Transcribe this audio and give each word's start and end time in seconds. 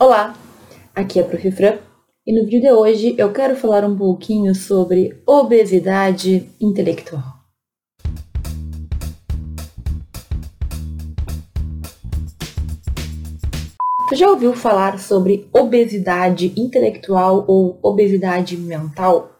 Olá, 0.00 0.32
aqui 0.94 1.18
é 1.18 1.22
a 1.22 1.24
Prof. 1.24 1.50
Fran 1.50 1.76
e 2.24 2.32
no 2.32 2.44
vídeo 2.44 2.60
de 2.60 2.70
hoje 2.70 3.16
eu 3.18 3.32
quero 3.32 3.56
falar 3.56 3.84
um 3.84 3.98
pouquinho 3.98 4.54
sobre 4.54 5.20
obesidade 5.26 6.48
intelectual. 6.60 7.24
Você 14.08 14.14
já 14.14 14.30
ouviu 14.30 14.54
falar 14.54 15.00
sobre 15.00 15.48
obesidade 15.52 16.52
intelectual 16.56 17.44
ou 17.48 17.80
obesidade 17.82 18.56
mental? 18.56 19.32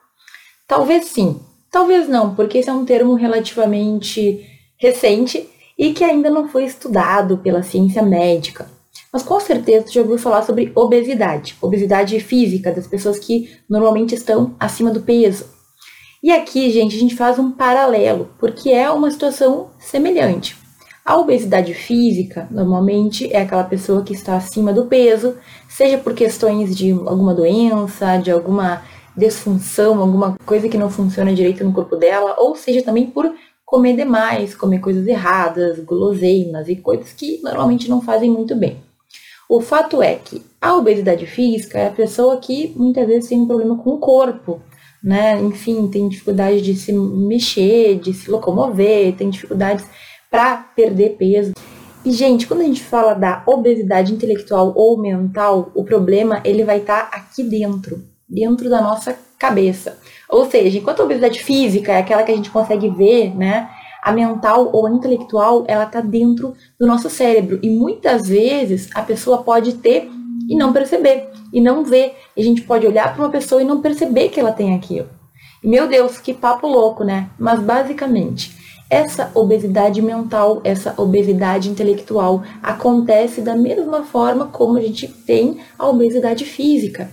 Talvez 0.67 1.05
sim, 1.05 1.39
talvez 1.71 2.09
não, 2.09 2.35
porque 2.35 2.59
esse 2.59 2.69
é 2.69 2.73
um 2.73 2.85
termo 2.85 3.15
relativamente 3.15 4.45
recente 4.77 5.49
e 5.79 5.93
que 5.93 6.03
ainda 6.03 6.29
não 6.29 6.49
foi 6.49 6.65
estudado 6.65 7.39
pela 7.39 7.63
ciência 7.63 8.03
médica. 8.03 8.78
Mas 9.13 9.23
com 9.23 9.41
certeza 9.41 9.91
já 9.91 10.01
ouviu 10.01 10.19
falar 10.19 10.43
sobre 10.43 10.71
obesidade, 10.75 11.57
obesidade 11.61 12.21
física 12.21 12.71
das 12.71 12.87
pessoas 12.87 13.19
que 13.19 13.51
normalmente 13.69 14.15
estão 14.15 14.55
acima 14.61 14.91
do 14.91 15.01
peso. 15.01 15.47
E 16.23 16.31
aqui, 16.31 16.71
gente, 16.71 16.97
a 16.97 16.99
gente 16.99 17.17
faz 17.17 17.39
um 17.39 17.53
paralelo, 17.53 18.31
porque 18.39 18.71
é 18.71 18.91
uma 18.91 19.11
situação 19.11 19.71
semelhante. 19.79 20.57
A 21.05 21.17
obesidade 21.17 21.73
física, 21.73 22.47
normalmente, 22.51 23.33
é 23.33 23.41
aquela 23.41 23.65
pessoa 23.65 24.03
que 24.03 24.13
está 24.13 24.37
acima 24.37 24.73
do 24.73 24.87
peso, 24.87 25.37
seja 25.69 25.97
por 25.97 26.13
questões 26.13 26.77
de 26.77 26.91
alguma 26.91 27.33
doença, 27.33 28.19
de 28.19 28.31
alguma 28.31 28.83
desfunção, 29.17 30.01
alguma 30.01 30.37
coisa 30.45 30.69
que 30.69 30.77
não 30.77 30.91
funciona 30.91 31.33
direito 31.33 31.65
no 31.65 31.73
corpo 31.73 31.97
dela, 31.97 32.37
ou 32.39 32.55
seja 32.55 32.83
também 32.83 33.07
por 33.07 33.33
comer 33.65 33.97
demais, 33.97 34.55
comer 34.55 34.81
coisas 34.81 35.07
erradas, 35.07 35.79
guloseimas 35.81 36.69
e 36.69 36.77
coisas 36.77 37.13
que 37.13 37.41
normalmente 37.43 37.89
não 37.89 38.03
fazem 38.03 38.31
muito 38.31 38.55
bem. 38.55 38.88
O 39.49 39.61
fato 39.63 40.03
é 40.03 40.15
que 40.17 40.43
a 40.61 40.77
obesidade 40.77 41.25
física 41.27 41.79
é 41.79 41.89
a 41.89 41.93
pessoa 41.93 42.37
que 42.37 42.75
muitas 42.77 43.07
vezes 43.07 43.31
tem 43.31 43.41
um 43.41 43.47
problema 43.47 43.79
com 43.79 43.91
o 43.91 43.99
corpo, 43.99 44.61
né? 45.03 45.41
Enfim, 45.41 45.89
tem 45.89 46.09
dificuldade 46.09 46.61
de 46.61 46.75
se 46.75 46.93
mexer, 46.93 47.99
de 47.99 48.13
se 48.13 48.31
locomover, 48.31 49.15
tem 49.17 49.31
dificuldades 49.31 49.87
para 50.31 50.57
perder 50.77 51.17
peso. 51.17 51.53
E 52.05 52.13
gente, 52.13 52.47
quando 52.47 52.61
a 52.61 52.65
gente 52.65 52.83
fala 52.83 53.15
da 53.15 53.43
obesidade 53.47 54.13
intelectual 54.13 54.73
ou 54.77 54.99
mental, 54.99 55.73
o 55.75 55.83
problema 55.83 56.43
ele 56.45 56.65
vai 56.65 56.79
estar 56.79 57.11
tá 57.11 57.17
aqui 57.17 57.43
dentro, 57.43 58.05
dentro 58.29 58.69
da 58.69 58.83
nossa 58.83 59.17
cabeça. 59.39 59.99
Ou 60.29 60.51
seja, 60.51 60.79
enquanto 60.79 61.01
a 61.01 61.05
obesidade 61.05 61.43
física 61.43 61.93
é 61.93 61.99
aquela 61.99 62.23
que 62.23 62.33
a 62.33 62.37
gente 62.37 62.51
consegue 62.51 62.91
ver, 62.91 63.35
né? 63.35 63.71
A 64.09 64.13
mental 64.13 64.71
ou 64.73 64.87
a 64.87 64.91
intelectual, 64.91 65.65
ela 65.69 65.85
está 65.85 66.01
dentro 66.01 66.55
do 66.81 66.87
nosso 66.87 67.11
cérebro. 67.11 67.59
E 67.63 67.69
muitas 67.69 68.27
vezes 68.27 68.89
a 68.95 69.03
pessoa 69.03 69.43
pode 69.43 69.75
ter 69.75 70.11
e 70.49 70.57
não 70.57 70.73
perceber, 70.73 71.29
e 71.53 71.61
não 71.61 71.85
ver. 71.85 72.17
E 72.35 72.41
a 72.41 72.45
gente 72.45 72.63
pode 72.63 72.87
olhar 72.87 73.13
para 73.13 73.23
uma 73.23 73.31
pessoa 73.31 73.61
e 73.61 73.67
não 73.67 73.83
perceber 73.83 74.31
que 74.31 74.41
ela 74.41 74.51
tem 74.51 74.75
aquilo. 74.75 75.09
E, 75.63 75.69
meu 75.69 75.87
Deus, 75.87 76.17
que 76.17 76.33
papo 76.33 76.67
louco, 76.67 77.05
né? 77.05 77.29
Mas 77.39 77.61
basicamente, 77.61 78.57
essa 78.89 79.31
obesidade 79.35 80.01
mental, 80.01 80.63
essa 80.65 80.95
obesidade 80.97 81.69
intelectual 81.69 82.43
acontece 82.63 83.43
da 83.43 83.55
mesma 83.55 84.05
forma 84.05 84.47
como 84.47 84.79
a 84.79 84.81
gente 84.81 85.07
tem 85.07 85.59
a 85.79 85.87
obesidade 85.87 86.47
física. 86.47 87.11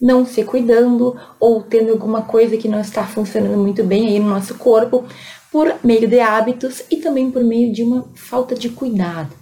Não 0.00 0.26
se 0.26 0.42
cuidando 0.42 1.16
ou 1.38 1.62
tendo 1.62 1.92
alguma 1.92 2.22
coisa 2.22 2.56
que 2.56 2.66
não 2.66 2.80
está 2.80 3.04
funcionando 3.04 3.56
muito 3.56 3.84
bem 3.84 4.08
aí 4.08 4.18
no 4.18 4.28
nosso 4.28 4.56
corpo, 4.56 5.04
por 5.52 5.74
meio 5.84 6.08
de 6.08 6.18
hábitos 6.18 6.82
e 6.90 6.96
também 6.96 7.30
por 7.30 7.44
meio 7.44 7.70
de 7.70 7.82
uma 7.82 8.06
falta 8.14 8.54
de 8.54 8.70
cuidado. 8.70 9.34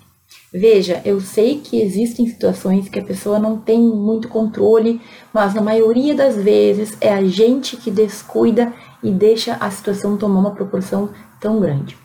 Veja, 0.53 1.01
eu 1.05 1.21
sei 1.21 1.61
que 1.61 1.81
existem 1.81 2.27
situações 2.27 2.89
que 2.89 2.99
a 2.99 3.05
pessoa 3.05 3.39
não 3.39 3.57
tem 3.57 3.81
muito 3.81 4.29
controle, 4.29 5.01
mas 5.33 5.55
na 5.55 5.63
maioria 5.63 6.13
das 6.13 6.35
vezes 6.35 6.97
é 7.01 7.13
a 7.13 7.23
gente 7.23 7.77
que 7.77 7.89
descuida 7.89 8.73
e 9.01 9.13
deixa 9.13 9.57
a 9.61 9.71
situação 9.71 10.17
tomar 10.17 10.41
uma 10.41 10.51
proporção 10.51 11.11
tão 11.41 11.61
grande. 11.61 11.97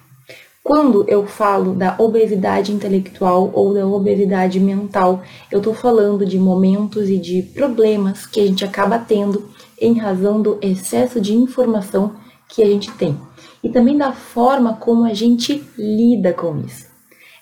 Quando 0.63 1.03
eu 1.07 1.25
falo 1.25 1.74
da 1.74 1.96
obesidade 1.97 2.72
intelectual 2.72 3.50
ou 3.53 3.74
da 3.74 3.85
obesidade 3.88 4.59
mental, 4.59 5.24
eu 5.51 5.57
estou 5.57 5.74
falando 5.74 6.25
de 6.25 6.38
momentos 6.38 7.09
e 7.09 7.18
de 7.18 7.41
problemas 7.41 8.28
que 8.28 8.40
a 8.40 8.46
gente 8.46 8.63
acaba 8.63 9.00
tendo 9.00 9.50
em 9.80 9.97
razão 9.97 10.41
do 10.41 10.59
excesso 10.62 11.19
de 11.19 11.35
informação 11.35 12.24
que 12.50 12.61
a 12.63 12.66
gente 12.66 12.91
tem 12.91 13.17
e 13.63 13.69
também 13.69 13.97
da 13.97 14.11
forma 14.11 14.75
como 14.75 15.06
a 15.06 15.13
gente 15.13 15.63
lida 15.75 16.31
com 16.31 16.59
isso. 16.59 16.85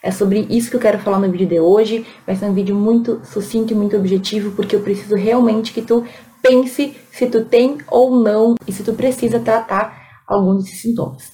É 0.01 0.09
sobre 0.09 0.47
isso 0.49 0.69
que 0.69 0.75
eu 0.77 0.81
quero 0.81 0.99
falar 0.99 1.19
no 1.19 1.29
vídeo 1.29 1.47
de 1.47 1.59
hoje. 1.59 2.05
Vai 2.25 2.35
ser 2.35 2.45
um 2.45 2.53
vídeo 2.53 2.75
muito 2.75 3.21
sucinto 3.25 3.73
e 3.73 3.75
muito 3.75 3.95
objetivo, 3.95 4.51
porque 4.51 4.75
eu 4.75 4.81
preciso 4.81 5.15
realmente 5.15 5.73
que 5.73 5.81
tu 5.81 6.05
pense 6.41 6.95
se 7.11 7.27
tu 7.27 7.45
tem 7.45 7.77
ou 7.89 8.21
não 8.21 8.55
e 8.67 8.71
se 8.71 8.83
tu 8.83 8.93
precisa 8.93 9.39
tratar 9.39 10.23
algum 10.27 10.57
desses 10.57 10.81
sintomas. 10.81 11.31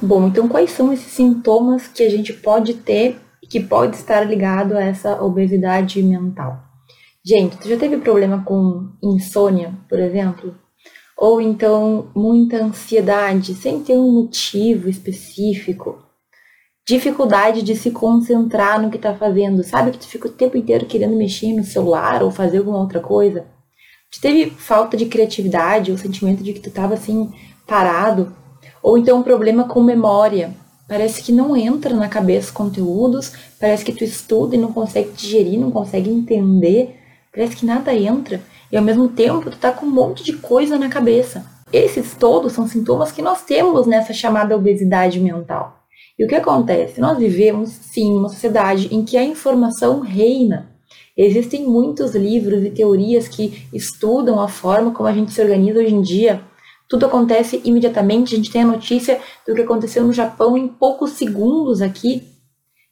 Bom, 0.00 0.26
então 0.26 0.48
quais 0.48 0.70
são 0.70 0.92
esses 0.92 1.12
sintomas 1.12 1.88
que 1.88 2.02
a 2.02 2.10
gente 2.10 2.32
pode 2.32 2.74
ter 2.74 3.18
e 3.42 3.46
que 3.46 3.60
pode 3.60 3.96
estar 3.96 4.20
ligado 4.20 4.76
a 4.76 4.82
essa 4.82 5.22
obesidade 5.22 6.02
mental? 6.02 6.58
Gente, 7.24 7.56
tu 7.56 7.68
já 7.68 7.76
teve 7.76 7.96
problema 7.98 8.42
com 8.44 8.92
insônia, 9.02 9.74
por 9.88 9.98
exemplo? 9.98 10.54
Ou 11.16 11.40
então 11.40 12.08
muita 12.14 12.62
ansiedade 12.62 13.54
sem 13.54 13.80
ter 13.82 13.96
um 13.96 14.12
motivo 14.12 14.88
específico, 14.88 15.98
dificuldade 16.86 17.62
de 17.62 17.74
se 17.74 17.90
concentrar 17.90 18.80
no 18.80 18.90
que 18.90 18.96
está 18.96 19.14
fazendo, 19.14 19.64
sabe 19.64 19.92
que 19.92 19.98
tu 19.98 20.06
fica 20.06 20.28
o 20.28 20.32
tempo 20.32 20.56
inteiro 20.56 20.86
querendo 20.86 21.16
mexer 21.16 21.52
no 21.54 21.64
celular 21.64 22.22
ou 22.22 22.30
fazer 22.30 22.58
alguma 22.58 22.78
outra 22.78 23.00
coisa, 23.00 23.46
tu 24.12 24.20
teve 24.20 24.50
falta 24.50 24.96
de 24.96 25.06
criatividade, 25.06 25.90
o 25.90 25.98
sentimento 25.98 26.42
de 26.42 26.52
que 26.52 26.60
tu 26.60 26.68
estava 26.68 26.94
assim 26.94 27.32
parado, 27.66 28.32
ou 28.82 28.98
então 28.98 29.18
um 29.18 29.22
problema 29.22 29.64
com 29.64 29.82
memória, 29.82 30.54
parece 30.86 31.22
que 31.22 31.32
não 31.32 31.56
entra 31.56 31.94
na 31.94 32.08
cabeça 32.08 32.52
conteúdos, 32.52 33.32
parece 33.58 33.84
que 33.84 33.92
tu 33.92 34.04
estuda 34.04 34.54
e 34.54 34.58
não 34.58 34.70
consegue 34.70 35.10
digerir, 35.12 35.58
não 35.58 35.70
consegue 35.70 36.10
entender, 36.10 36.94
parece 37.32 37.56
que 37.56 37.66
nada 37.66 37.92
entra 37.94 38.40
e 38.70 38.76
ao 38.76 38.82
mesmo 38.82 39.08
tempo 39.08 39.50
tu 39.50 39.56
tá 39.56 39.72
com 39.72 39.86
um 39.86 39.90
monte 39.90 40.22
de 40.24 40.34
coisa 40.34 40.78
na 40.78 40.88
cabeça. 40.88 41.44
Esses 41.72 42.14
todos 42.14 42.52
são 42.52 42.66
sintomas 42.66 43.10
que 43.10 43.22
nós 43.22 43.42
temos 43.42 43.86
nessa 43.86 44.12
chamada 44.12 44.56
obesidade 44.56 45.18
mental. 45.18 45.84
E 46.18 46.24
o 46.24 46.28
que 46.28 46.34
acontece? 46.34 47.00
Nós 47.00 47.18
vivemos, 47.18 47.68
sim, 47.68 48.12
uma 48.12 48.28
sociedade 48.28 48.88
em 48.94 49.04
que 49.04 49.16
a 49.16 49.24
informação 49.24 50.00
reina. 50.00 50.70
Existem 51.16 51.64
muitos 51.64 52.14
livros 52.14 52.62
e 52.64 52.70
teorias 52.70 53.26
que 53.26 53.66
estudam 53.72 54.40
a 54.40 54.48
forma 54.48 54.92
como 54.92 55.08
a 55.08 55.12
gente 55.12 55.32
se 55.32 55.40
organiza 55.40 55.80
hoje 55.80 55.94
em 55.94 56.02
dia. 56.02 56.42
Tudo 56.88 57.06
acontece 57.06 57.60
imediatamente, 57.64 58.34
a 58.34 58.36
gente 58.36 58.50
tem 58.50 58.62
a 58.62 58.66
notícia 58.66 59.20
do 59.46 59.54
que 59.54 59.62
aconteceu 59.62 60.04
no 60.04 60.12
Japão 60.12 60.56
em 60.56 60.68
poucos 60.68 61.12
segundos 61.12 61.82
aqui. 61.82 62.22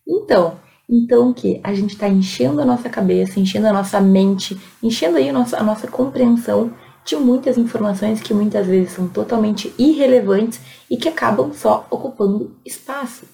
Então, 0.07 0.57
então, 0.89 1.31
o 1.31 1.35
que? 1.35 1.61
A 1.65 1.73
gente 1.73 1.95
está 1.95 2.09
enchendo 2.09 2.61
a 2.61 2.65
nossa 2.65 2.89
cabeça, 2.89 3.41
enchendo 3.41 3.67
a 3.67 3.73
nossa 3.73 4.01
mente, 4.01 4.59
enchendo 4.83 5.17
aí 5.17 5.31
a 5.31 5.33
nossa, 5.33 5.59
a 5.59 5.63
nossa 5.63 5.87
compreensão 5.87 6.73
de 7.05 7.17
muitas 7.17 7.57
informações 7.59 8.21
que 8.21 8.35
muitas 8.35 8.67
vezes 8.67 8.93
são 8.93 9.09
totalmente 9.09 9.73
irrelevantes 9.79 10.61
e 10.91 10.97
que 10.97 11.09
acabam 11.09 11.53
só 11.53 11.87
ocupando 11.91 12.57
espaço. 12.65 13.27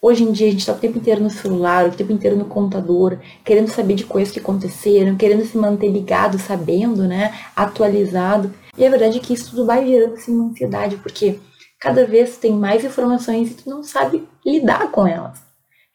Hoje 0.00 0.24
em 0.24 0.32
dia 0.32 0.48
a 0.48 0.50
gente 0.50 0.60
está 0.60 0.72
o 0.72 0.78
tempo 0.78 0.98
inteiro 0.98 1.22
no 1.22 1.30
celular, 1.30 1.86
o 1.86 1.92
tempo 1.92 2.12
inteiro 2.12 2.36
no 2.36 2.44
computador, 2.44 3.18
querendo 3.42 3.68
saber 3.68 3.94
de 3.94 4.04
coisas 4.04 4.32
que 4.32 4.38
aconteceram, 4.38 5.16
querendo 5.16 5.44
se 5.46 5.56
manter 5.56 5.88
ligado, 5.88 6.38
sabendo, 6.38 7.04
né, 7.04 7.34
atualizado. 7.56 8.52
E 8.76 8.86
a 8.86 8.90
verdade 8.90 9.16
é 9.16 9.20
que 9.20 9.32
isso 9.32 9.50
tudo 9.50 9.64
vai 9.64 9.86
gerando 9.86 10.14
assim, 10.14 10.34
uma 10.34 10.50
ansiedade, 10.50 10.96
porque 10.96 11.38
cada 11.80 12.06
vez 12.06 12.36
tem 12.36 12.52
mais 12.52 12.84
informações 12.84 13.50
e 13.50 13.54
tu 13.54 13.70
não 13.70 13.82
sabe 13.82 14.22
lidar 14.44 14.90
com 14.90 15.06
elas 15.06 15.43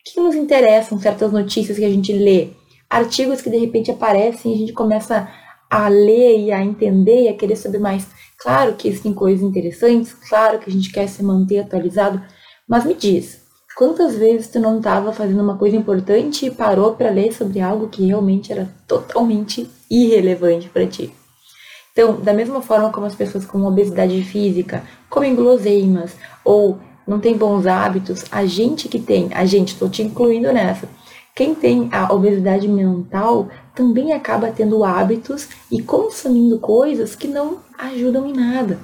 que 0.06 0.20
nos 0.20 0.36
interessam 0.36 1.00
certas 1.00 1.32
notícias 1.32 1.78
que 1.78 1.86
a 1.86 1.90
gente 1.90 2.14
lê, 2.14 2.50
artigos 2.90 3.42
que 3.42 3.50
de 3.50 3.58
repente 3.58 3.92
aparecem 3.92 4.52
e 4.52 4.56
a 4.56 4.58
gente 4.58 4.74
começa 4.74 5.30
a 5.70 5.88
ler 5.88 6.40
e 6.40 6.52
a 6.52 6.64
entender 6.64 7.24
e 7.24 7.28
a 7.28 7.36
querer 7.36 7.56
saber 7.56 7.80
mais. 7.80 8.08
Claro 8.38 8.74
que 8.76 8.88
existem 8.88 9.14
coisas 9.14 9.44
interessantes, 9.44 10.14
claro 10.14 10.60
que 10.60 10.70
a 10.70 10.74
gente 10.74 10.92
quer 10.92 11.08
se 11.08 11.22
manter 11.22 11.60
atualizado, 11.60 12.22
mas 12.68 12.86
me 12.86 12.94
diz, 12.94 13.42
quantas 13.76 14.16
vezes 14.16 14.48
tu 14.48 14.60
não 14.60 14.78
estava 14.78 15.12
fazendo 15.12 15.44
uma 15.44 15.58
coisa 15.58 15.76
importante 15.76 16.46
e 16.46 16.52
parou 16.52 16.96
para 16.96 17.12
ler 17.12 17.34
sobre 17.34 17.60
algo 17.60 17.90
que 17.90 18.06
realmente 18.06 18.52
era 18.52 18.74
totalmente 18.88 19.70
irrelevante 19.92 20.70
para 20.70 20.88
ti? 20.88 21.14
Então, 21.92 22.20
da 22.22 22.34
mesma 22.34 22.62
forma 22.62 22.92
como 22.92 23.06
as 23.06 23.16
pessoas 23.16 23.46
com 23.46 23.62
obesidade 23.64 24.24
física 24.24 24.84
comem 25.10 25.36
guloseimas 25.36 26.16
ou 26.46 26.80
não 27.10 27.20
tem 27.20 27.36
bons 27.36 27.66
hábitos, 27.66 28.24
a 28.32 28.46
gente 28.46 28.88
que 28.88 29.00
tem, 29.00 29.30
a 29.34 29.44
gente, 29.46 29.74
estou 29.74 29.90
te 29.90 30.04
incluindo 30.04 30.54
nessa, 30.54 30.88
quem 31.36 31.56
tem 31.56 31.90
a 31.92 32.14
obesidade 32.14 32.68
mental 32.68 33.48
também 33.74 34.14
acaba 34.14 34.52
tendo 34.52 34.84
hábitos 34.84 35.48
e 35.72 35.82
consumindo 35.82 36.60
coisas 36.60 37.16
que 37.16 37.28
não 37.28 37.60
ajudam 37.78 38.28
em 38.28 38.34
nada. 38.34 38.78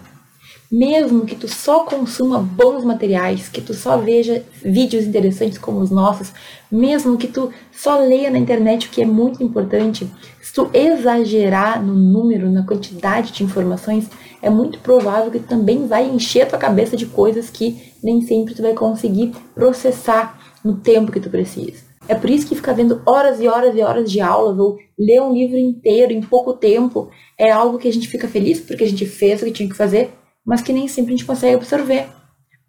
mesmo 0.72 1.26
que 1.26 1.36
tu 1.36 1.48
só 1.48 1.82
consuma 1.82 2.40
bons 2.40 2.84
materiais, 2.84 3.48
que 3.48 3.62
tu 3.62 3.74
só 3.74 3.98
veja 3.98 4.44
vídeos 4.64 5.06
interessantes 5.06 5.58
como 5.58 5.80
os 5.80 5.92
nossos, 5.92 6.34
mesmo 6.72 7.18
que 7.18 7.28
tu 7.28 7.52
só 7.72 8.00
leia 8.00 8.30
na 8.30 8.40
internet 8.40 8.88
o 8.88 8.90
que 8.90 9.02
é 9.02 9.06
muito 9.06 9.44
importante, 9.44 10.10
se 10.42 10.54
tu 10.54 10.70
exagerar 10.74 11.82
no 11.84 11.94
número, 11.94 12.50
na 12.50 12.64
quantidade 12.64 13.32
de 13.32 13.44
informações, 13.44 14.10
é 14.46 14.50
muito 14.50 14.78
provável 14.78 15.32
que 15.32 15.40
também 15.40 15.88
vai 15.88 16.08
encher 16.08 16.44
a 16.44 16.46
tua 16.46 16.60
cabeça 16.60 16.96
de 16.96 17.08
coisas 17.08 17.50
que 17.50 17.92
nem 18.04 18.22
sempre 18.22 18.54
tu 18.54 18.62
vai 18.62 18.76
conseguir 18.76 19.34
processar 19.56 20.40
no 20.64 20.76
tempo 20.76 21.12
que 21.12 21.20
tu 21.20 21.32
precisa. 21.32 21.84
É 22.08 22.14
por 22.14 22.30
isso 22.30 22.48
que 22.48 22.56
ficar 22.56 22.74
vendo 22.74 23.02
horas 23.08 23.42
e 23.42 23.48
horas 23.48 23.76
e 23.76 23.82
horas 23.82 24.12
de 24.12 24.22
aulas 24.22 24.60
ou 24.60 24.78
ler 25.00 25.20
um 25.20 25.34
livro 25.34 25.58
inteiro 25.58 26.14
em 26.14 26.22
pouco 26.22 26.54
tempo 26.54 27.10
é 27.36 27.50
algo 27.50 27.80
que 27.80 27.88
a 27.88 27.92
gente 27.92 28.08
fica 28.08 28.28
feliz 28.28 28.60
porque 28.60 28.84
a 28.84 28.88
gente 28.88 29.08
fez 29.08 29.42
o 29.42 29.46
que 29.46 29.52
tinha 29.52 29.68
que 29.68 29.76
fazer, 29.76 30.12
mas 30.46 30.62
que 30.62 30.72
nem 30.72 30.88
sempre 30.88 31.16
a 31.16 31.18
gente 31.18 31.26
consegue 31.26 31.56
absorver. 31.56 32.08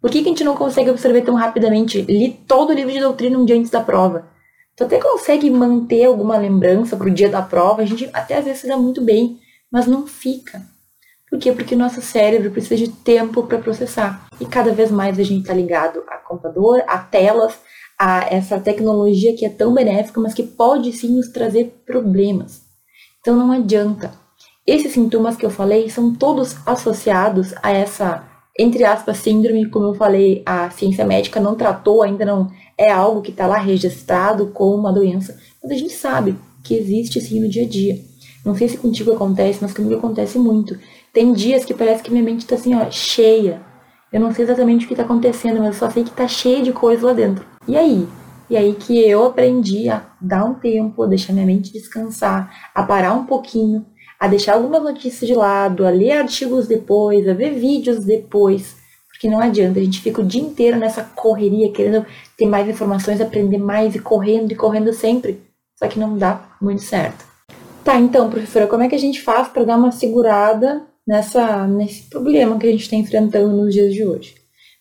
Por 0.01 0.09
que, 0.09 0.23
que 0.23 0.29
a 0.29 0.31
gente 0.31 0.43
não 0.43 0.55
consegue 0.55 0.89
absorver 0.89 1.21
tão 1.21 1.35
rapidamente? 1.35 2.01
Li 2.01 2.39
todo 2.47 2.71
o 2.71 2.73
livro 2.73 2.91
de 2.91 2.99
doutrina 2.99 3.37
um 3.37 3.45
dia 3.45 3.55
antes 3.55 3.69
da 3.69 3.81
prova. 3.81 4.27
Tu 4.75 4.83
até 4.83 4.97
consegue 4.99 5.47
manter 5.51 6.05
alguma 6.05 6.39
lembrança 6.39 6.97
pro 6.97 7.11
dia 7.11 7.29
da 7.29 7.43
prova, 7.43 7.83
a 7.83 7.85
gente 7.85 8.09
até 8.13 8.37
às 8.37 8.45
vezes 8.45 8.61
se 8.61 8.67
dá 8.67 8.77
muito 8.77 8.99
bem, 8.99 9.37
mas 9.71 9.85
não 9.85 10.07
fica. 10.07 10.75
Por 11.29 11.37
quê? 11.39 11.51
Porque 11.51 11.75
o 11.75 11.77
nosso 11.77 12.01
cérebro 12.01 12.51
precisa 12.51 12.77
de 12.77 12.87
tempo 12.87 13.43
para 13.43 13.57
processar. 13.57 14.27
E 14.39 14.45
cada 14.45 14.71
vez 14.71 14.89
mais 14.89 15.19
a 15.19 15.23
gente 15.23 15.41
está 15.41 15.53
ligado 15.53 16.01
a 16.07 16.17
computador, 16.17 16.83
a 16.87 16.97
telas, 16.97 17.53
a 17.99 18.25
essa 18.33 18.59
tecnologia 18.59 19.35
que 19.35 19.45
é 19.45 19.49
tão 19.49 19.73
benéfica, 19.73 20.21
mas 20.21 20.33
que 20.33 20.43
pode 20.43 20.91
sim 20.93 21.15
nos 21.15 21.27
trazer 21.29 21.81
problemas. 21.85 22.61
Então 23.19 23.35
não 23.35 23.51
adianta. 23.51 24.11
Esses 24.65 24.93
sintomas 24.93 25.35
que 25.35 25.45
eu 25.45 25.49
falei 25.49 25.89
são 25.89 26.13
todos 26.13 26.55
associados 26.65 27.53
a 27.61 27.71
essa, 27.71 28.23
entre 28.57 28.83
aspas, 28.83 29.17
síndrome, 29.17 29.69
como 29.69 29.87
eu 29.87 29.95
falei, 29.95 30.43
a 30.45 30.69
ciência 30.69 31.05
médica 31.05 31.39
não 31.39 31.55
tratou, 31.55 32.03
ainda 32.03 32.25
não 32.25 32.51
é 32.77 32.91
algo 32.91 33.21
que 33.21 33.31
está 33.31 33.47
lá 33.47 33.57
registrado 33.57 34.47
como 34.47 34.75
uma 34.75 34.93
doença, 34.93 35.37
mas 35.63 35.71
a 35.71 35.75
gente 35.75 35.93
sabe 35.93 36.37
que 36.63 36.75
existe 36.75 37.19
sim 37.19 37.39
no 37.39 37.49
dia 37.49 37.63
a 37.63 37.67
dia. 37.67 37.99
Não 38.45 38.55
sei 38.55 38.69
se 38.69 38.77
contigo 38.77 39.11
acontece, 39.11 39.59
mas 39.61 39.73
comigo 39.73 39.95
acontece 39.95 40.37
muito. 40.37 40.77
Tem 41.17 41.33
dias 41.33 41.65
que 41.65 41.73
parece 41.73 42.03
que 42.03 42.11
minha 42.11 42.23
mente 42.23 42.41
está 42.41 42.53
assim, 42.53 42.75
ó, 42.75 42.91
cheia. 42.91 43.59
Eu 44.13 44.19
não 44.19 44.31
sei 44.31 44.45
exatamente 44.45 44.85
o 44.85 44.87
que 44.87 44.93
está 44.93 45.01
acontecendo, 45.01 45.57
mas 45.57 45.69
eu 45.69 45.73
só 45.73 45.89
sei 45.89 46.03
que 46.03 46.11
está 46.11 46.27
cheia 46.27 46.61
de 46.61 46.71
coisa 46.71 47.07
lá 47.07 47.13
dentro. 47.13 47.43
E 47.67 47.75
aí? 47.75 48.07
E 48.47 48.55
aí 48.55 48.75
que 48.75 48.99
eu 48.99 49.25
aprendi 49.25 49.89
a 49.89 50.05
dar 50.21 50.45
um 50.45 50.53
tempo, 50.53 51.01
a 51.01 51.07
deixar 51.07 51.33
minha 51.33 51.47
mente 51.47 51.73
descansar, 51.73 52.69
a 52.71 52.83
parar 52.83 53.13
um 53.13 53.25
pouquinho, 53.25 53.83
a 54.19 54.27
deixar 54.27 54.53
algumas 54.53 54.83
notícias 54.83 55.27
de 55.27 55.33
lado, 55.33 55.87
a 55.87 55.89
ler 55.89 56.11
artigos 56.11 56.67
depois, 56.67 57.27
a 57.27 57.33
ver 57.33 57.55
vídeos 57.55 58.05
depois. 58.05 58.75
Porque 59.09 59.27
não 59.27 59.39
adianta, 59.39 59.79
a 59.79 59.83
gente 59.83 59.99
fica 59.99 60.21
o 60.21 60.23
dia 60.23 60.43
inteiro 60.43 60.77
nessa 60.77 61.03
correria, 61.03 61.71
querendo 61.71 62.05
ter 62.37 62.45
mais 62.45 62.69
informações, 62.69 63.19
aprender 63.19 63.57
mais 63.57 63.95
e 63.95 63.99
correndo 63.99 64.51
e 64.51 64.55
correndo 64.55 64.93
sempre. 64.93 65.41
Só 65.79 65.87
que 65.87 65.97
não 65.97 66.15
dá 66.15 66.47
muito 66.61 66.83
certo. 66.83 67.25
Tá, 67.83 67.95
então, 67.99 68.29
professora, 68.29 68.67
como 68.67 68.83
é 68.83 68.87
que 68.87 68.93
a 68.93 68.99
gente 68.99 69.19
faz 69.19 69.47
para 69.47 69.63
dar 69.63 69.77
uma 69.77 69.91
segurada 69.91 70.85
nessa, 71.07 71.65
nesse 71.65 72.03
problema 72.09 72.59
que 72.59 72.67
a 72.67 72.71
gente 72.71 72.81
está 72.81 72.95
enfrentando 72.95 73.55
nos 73.55 73.73
dias 73.73 73.93
de 73.93 74.05
hoje? 74.05 74.35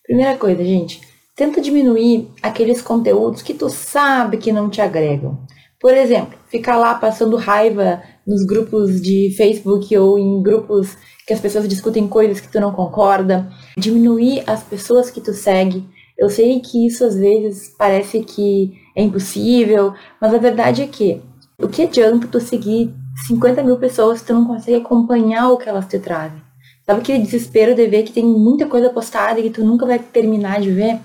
Primeira 0.05 0.37
coisa, 0.37 0.65
gente, 0.65 1.01
Tenta 1.37 1.61
diminuir 1.61 2.31
aqueles 2.43 2.81
conteúdos 2.81 3.43
que 3.43 3.53
tu 3.53 3.69
sabe 3.69 4.39
que 4.39 4.51
não 4.51 4.71
te 4.71 4.81
agregam. 4.81 5.39
Por 5.79 5.93
exemplo, 5.93 6.39
ficar 6.49 6.79
lá 6.79 6.95
passando 6.95 7.37
raiva 7.37 8.03
nos 8.27 8.47
grupos 8.47 9.03
de 9.03 9.35
Facebook 9.37 9.95
ou 9.99 10.19
em 10.19 10.43
grupos 10.43 10.97
que 11.27 11.35
as 11.35 11.41
pessoas 11.41 11.69
discutem 11.69 12.09
coisas 12.09 12.41
que 12.41 12.51
tu 12.51 12.59
não 12.59 12.73
concorda, 12.73 13.53
diminuir 13.77 14.45
as 14.47 14.63
pessoas 14.63 15.11
que 15.11 15.21
tu 15.21 15.35
segue. 15.35 15.85
Eu 16.17 16.31
sei 16.31 16.59
que 16.61 16.87
isso 16.87 17.05
às 17.05 17.15
vezes 17.15 17.69
parece 17.77 18.21
que 18.21 18.73
é 18.97 19.03
impossível, 19.03 19.93
mas 20.19 20.33
a 20.33 20.39
verdade 20.39 20.81
é 20.81 20.87
que 20.87 21.21
o 21.59 21.69
que 21.69 21.83
adianta 21.83 22.27
tu 22.29 22.41
seguir 22.41 22.95
50 23.27 23.63
mil 23.63 23.77
pessoas 23.79 24.23
tu 24.23 24.35
não 24.35 24.45
consegue 24.45 24.77
acompanhar 24.77 25.51
o 25.51 25.57
que 25.57 25.69
elas 25.69 25.87
te 25.87 25.99
trazem? 25.99 26.41
Sabe 26.85 27.01
aquele 27.01 27.25
desespero 27.25 27.75
de 27.75 27.87
ver 27.87 28.05
que 28.05 28.13
tem 28.13 28.25
muita 28.25 28.67
coisa 28.67 28.91
postada 28.91 29.41
e 29.41 29.45
que 29.45 29.51
tu 29.51 29.65
nunca 29.65 29.87
vai 29.87 29.99
terminar 29.99 30.61
de 30.61 30.71
ver? 30.71 31.01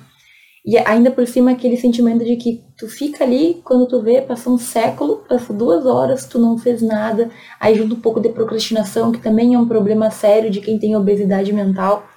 E 0.64 0.78
ainda 0.78 1.10
por 1.10 1.26
cima 1.26 1.52
aquele 1.52 1.76
sentimento 1.76 2.24
de 2.24 2.36
que 2.36 2.64
tu 2.78 2.88
fica 2.88 3.24
ali, 3.24 3.62
quando 3.64 3.88
tu 3.88 4.00
vê, 4.00 4.22
passou 4.22 4.54
um 4.54 4.58
século, 4.60 5.24
passou 5.28 5.56
duas 5.56 5.86
horas, 5.88 6.28
tu 6.28 6.38
não 6.38 6.56
fez 6.56 6.84
nada. 6.84 7.32
Aí 7.60 7.74
junto 7.74 7.96
um 7.96 8.00
pouco 8.00 8.20
de 8.20 8.30
procrastinação, 8.30 9.12
que 9.12 9.20
também 9.20 9.56
é 9.56 9.58
um 9.58 9.68
problema 9.68 10.12
sério 10.12 10.52
de 10.52 10.62
quem 10.62 10.78
tem 10.78 10.96
obesidade 10.96 11.52
mental. 11.52 12.08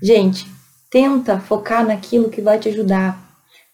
Gente, 0.00 0.46
tenta 0.88 1.40
focar 1.40 1.84
naquilo 1.84 2.30
que 2.30 2.40
vai 2.40 2.60
te 2.60 2.68
ajudar. 2.68 3.20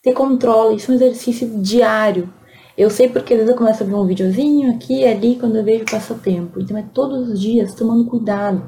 Ter 0.02 0.14
controle, 0.14 0.76
isso 0.76 0.90
é 0.90 0.94
um 0.94 0.96
exercício 0.96 1.46
diário. 1.60 2.32
Eu 2.76 2.90
sei 2.90 3.08
porque 3.08 3.34
às 3.34 3.38
vezes 3.38 3.52
eu 3.52 3.58
começo 3.58 3.82
a 3.82 3.86
ver 3.86 3.94
um 3.94 4.06
videozinho 4.06 4.74
aqui 4.74 5.00
e 5.00 5.06
ali 5.06 5.36
quando 5.36 5.56
eu 5.56 5.64
vejo 5.64 5.84
passa 5.84 6.14
tempo. 6.14 6.60
Então 6.60 6.76
é 6.76 6.84
todos 6.92 7.28
os 7.28 7.40
dias 7.40 7.74
tomando 7.74 8.04
cuidado. 8.04 8.62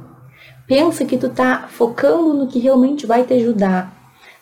Pensa 0.67 1.05
que 1.05 1.17
tu 1.17 1.29
tá 1.29 1.69
focando 1.69 2.35
no 2.35 2.47
que 2.47 2.59
realmente 2.59 3.07
vai 3.07 3.25
te 3.25 3.35
ajudar 3.35 3.99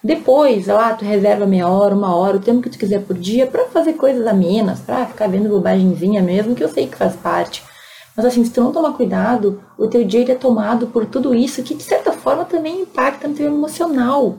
depois, 0.07 0.69
lá, 0.69 0.95
tu 0.95 1.05
reserva 1.05 1.47
meia 1.47 1.67
hora, 1.67 1.93
uma 1.93 2.15
hora, 2.15 2.37
o 2.37 2.41
tempo 2.41 2.63
que 2.63 2.71
tu 2.71 2.79
quiser 2.79 3.03
por 3.03 3.19
dia 3.19 3.45
para 3.45 3.65
fazer 3.65 3.95
coisas 3.95 4.25
amenas, 4.25 4.79
para 4.79 5.05
ficar 5.07 5.27
vendo 5.27 5.49
bobagemzinha 5.49 6.23
mesmo, 6.23 6.55
que 6.55 6.63
eu 6.63 6.69
sei 6.69 6.87
que 6.87 6.97
faz 6.97 7.17
parte. 7.17 7.65
Mas 8.17 8.25
assim, 8.25 8.45
se 8.45 8.53
tu 8.53 8.61
não 8.61 8.71
tomar 8.71 8.93
cuidado, 8.93 9.61
o 9.77 9.89
teu 9.89 10.05
dia 10.05 10.31
é 10.31 10.37
tomado 10.37 10.87
por 10.87 11.07
tudo 11.07 11.35
isso 11.35 11.61
que 11.65 11.75
de 11.75 11.83
certa 11.83 12.13
forma 12.13 12.45
também 12.45 12.83
impacta 12.83 13.27
no 13.27 13.35
teu 13.35 13.47
emocional. 13.47 14.37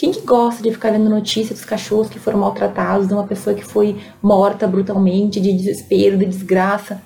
Quem 0.00 0.12
que 0.12 0.22
gosta 0.22 0.62
de 0.62 0.72
ficar 0.72 0.92
vendo 0.92 1.10
notícias 1.10 1.58
dos 1.58 1.68
cachorros 1.68 2.08
que 2.08 2.18
foram 2.18 2.38
maltratados, 2.38 3.06
de 3.06 3.12
uma 3.12 3.26
pessoa 3.26 3.54
que 3.54 3.62
foi 3.62 3.98
morta 4.22 4.66
brutalmente, 4.66 5.38
de 5.38 5.52
desespero, 5.52 6.16
de 6.16 6.24
desgraça? 6.24 7.02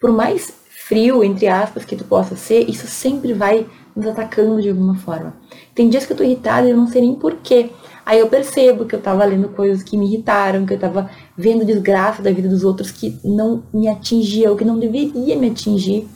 Por 0.00 0.10
mais 0.10 0.52
frio, 0.88 1.22
entre 1.22 1.46
aspas, 1.46 1.84
que 1.84 1.94
tu 1.94 2.02
possa 2.02 2.34
ser, 2.34 2.68
isso 2.68 2.88
sempre 2.88 3.32
vai 3.32 3.64
nos 3.94 4.08
atacando 4.08 4.60
de 4.60 4.68
alguma 4.68 4.96
forma. 4.96 5.36
Tem 5.72 5.88
dias 5.88 6.04
que 6.04 6.14
eu 6.14 6.16
tô 6.16 6.24
irritada 6.24 6.66
e 6.66 6.72
eu 6.72 6.76
não 6.76 6.88
sei 6.88 7.02
nem 7.02 7.14
porquê. 7.14 7.70
Aí 8.04 8.18
eu 8.18 8.26
percebo 8.26 8.86
que 8.86 8.96
eu 8.96 9.00
tava 9.00 9.24
lendo 9.24 9.48
coisas 9.50 9.84
que 9.84 9.96
me 9.96 10.06
irritaram, 10.06 10.66
que 10.66 10.74
eu 10.74 10.80
tava 10.80 11.08
vendo 11.38 11.64
desgraça 11.64 12.22
da 12.22 12.32
vida 12.32 12.48
dos 12.48 12.64
outros 12.64 12.90
que 12.90 13.20
não 13.22 13.62
me 13.72 13.86
atingia, 13.86 14.50
ou 14.50 14.56
que 14.56 14.64
não 14.64 14.80
deveria 14.80 15.36
me 15.36 15.50
atingir. 15.50 16.08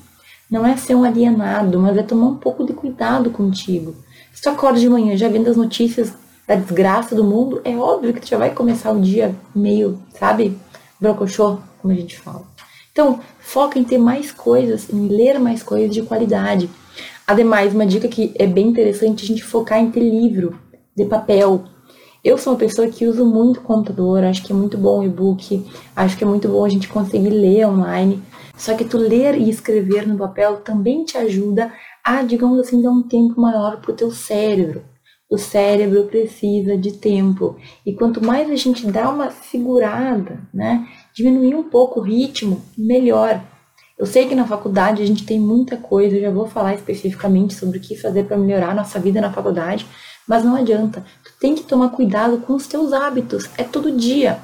Não 0.51 0.67
é 0.67 0.77
ser 0.77 0.97
um 0.97 1.05
alienado, 1.05 1.79
mas 1.79 1.97
é 1.97 2.03
tomar 2.03 2.27
um 2.27 2.37
pouco 2.37 2.67
de 2.67 2.73
cuidado 2.73 3.31
contigo. 3.31 3.95
Se 4.37 4.43
tu 4.43 4.51
acorda 4.51 4.79
de 4.79 4.87
manhã 4.87 5.17
já 5.17 5.31
vendo 5.31 5.49
as 5.49 5.57
notícias 5.57 6.13
da 6.47 6.55
desgraça 6.57 7.15
do 7.15 7.25
mundo, 7.25 7.63
é 7.65 7.75
óbvio 7.75 8.13
que 8.13 8.21
tu 8.21 8.29
já 8.29 8.37
vai 8.37 8.51
começar 8.51 8.93
o 8.93 9.01
dia 9.01 9.35
meio, 9.55 9.99
sabe, 10.11 10.55
brocochô, 11.01 11.57
como 11.81 11.95
a 11.95 11.97
gente 11.97 12.19
fala. 12.19 12.43
Então, 12.93 13.19
foca 13.41 13.79
em 13.79 13.85
ter 13.85 13.97
mais 13.97 14.31
coisas, 14.31 14.91
em 14.93 15.09
ler 15.09 15.41
mais 15.41 15.63
coisas 15.63 15.91
de 15.91 16.03
qualidade. 16.03 16.69
Ademais, 17.27 17.75
uma 17.75 17.87
dica 17.87 18.09
que 18.09 18.35
é 18.39 18.47
bem 18.47 18.69
interessante 18.69 19.25
a 19.25 19.27
gente 19.27 19.43
focar 19.43 19.81
em 19.81 19.91
ter 19.91 20.01
livro 20.01 20.61
de 20.95 21.07
papel. 21.07 21.65
Eu 22.23 22.37
sou 22.37 22.53
uma 22.53 22.59
pessoa 22.59 22.89
que 22.89 23.07
uso 23.07 23.25
muito 23.25 23.63
computador, 23.63 24.23
acho 24.23 24.45
que 24.45 24.53
é 24.53 24.55
muito 24.55 24.77
bom 24.77 25.01
o 25.01 25.05
e-book, 25.05 25.65
acho 25.97 26.15
que 26.15 26.25
é 26.25 26.27
muito 26.27 26.47
bom 26.47 26.63
a 26.63 26.69
gente 26.69 26.89
conseguir 26.89 27.31
ler 27.31 27.67
online. 27.67 28.23
Só 28.55 28.75
que 28.75 28.85
tu 28.85 28.99
ler 28.99 29.39
e 29.39 29.49
escrever 29.49 30.07
no 30.07 30.19
papel 30.19 30.57
também 30.57 31.05
te 31.05 31.17
ajuda 31.17 31.73
a, 32.07 32.23
digamos 32.23 32.61
assim, 32.61 32.81
dar 32.81 32.93
um 32.93 33.03
tempo 33.03 33.41
maior 33.41 33.81
pro 33.81 33.93
teu 33.93 34.13
cérebro. 34.13 34.85
O 35.29 35.37
cérebro 35.37 36.05
precisa 36.05 36.79
de 36.79 36.93
tempo. 36.93 37.57
E 37.85 37.93
quanto 37.93 38.25
mais 38.25 38.49
a 38.49 38.55
gente 38.55 38.87
dá 38.87 39.11
uma 39.11 39.33
segurada, 39.33 40.39
né, 40.55 40.87
diminuir 41.13 41.57
um 41.57 41.65
pouco 41.65 41.99
o 41.99 42.03
ritmo, 42.05 42.63
melhor. 42.79 43.43
Eu 43.99 44.07
sei 44.07 44.29
que 44.29 44.37
na 44.37 44.47
faculdade 44.47 45.03
a 45.03 45.07
gente 45.07 45.27
tem 45.27 45.41
muita 45.41 45.77
coisa, 45.77 46.15
eu 46.15 46.21
já 46.21 46.31
vou 46.31 46.47
falar 46.47 46.75
especificamente 46.75 47.55
sobre 47.55 47.79
o 47.79 47.81
que 47.81 47.97
fazer 47.97 48.23
para 48.25 48.37
melhorar 48.37 48.71
a 48.71 48.75
nossa 48.75 49.01
vida 49.01 49.21
na 49.21 49.33
faculdade, 49.33 49.85
mas 50.29 50.45
não 50.45 50.55
adianta. 50.55 51.05
Tu 51.25 51.33
tem 51.41 51.57
que 51.57 51.65
tomar 51.65 51.89
cuidado 51.89 52.39
com 52.39 52.55
os 52.55 52.69
teus 52.69 52.93
hábitos, 52.93 53.51
é 53.59 53.65
todo 53.65 53.91
dia. 53.91 54.39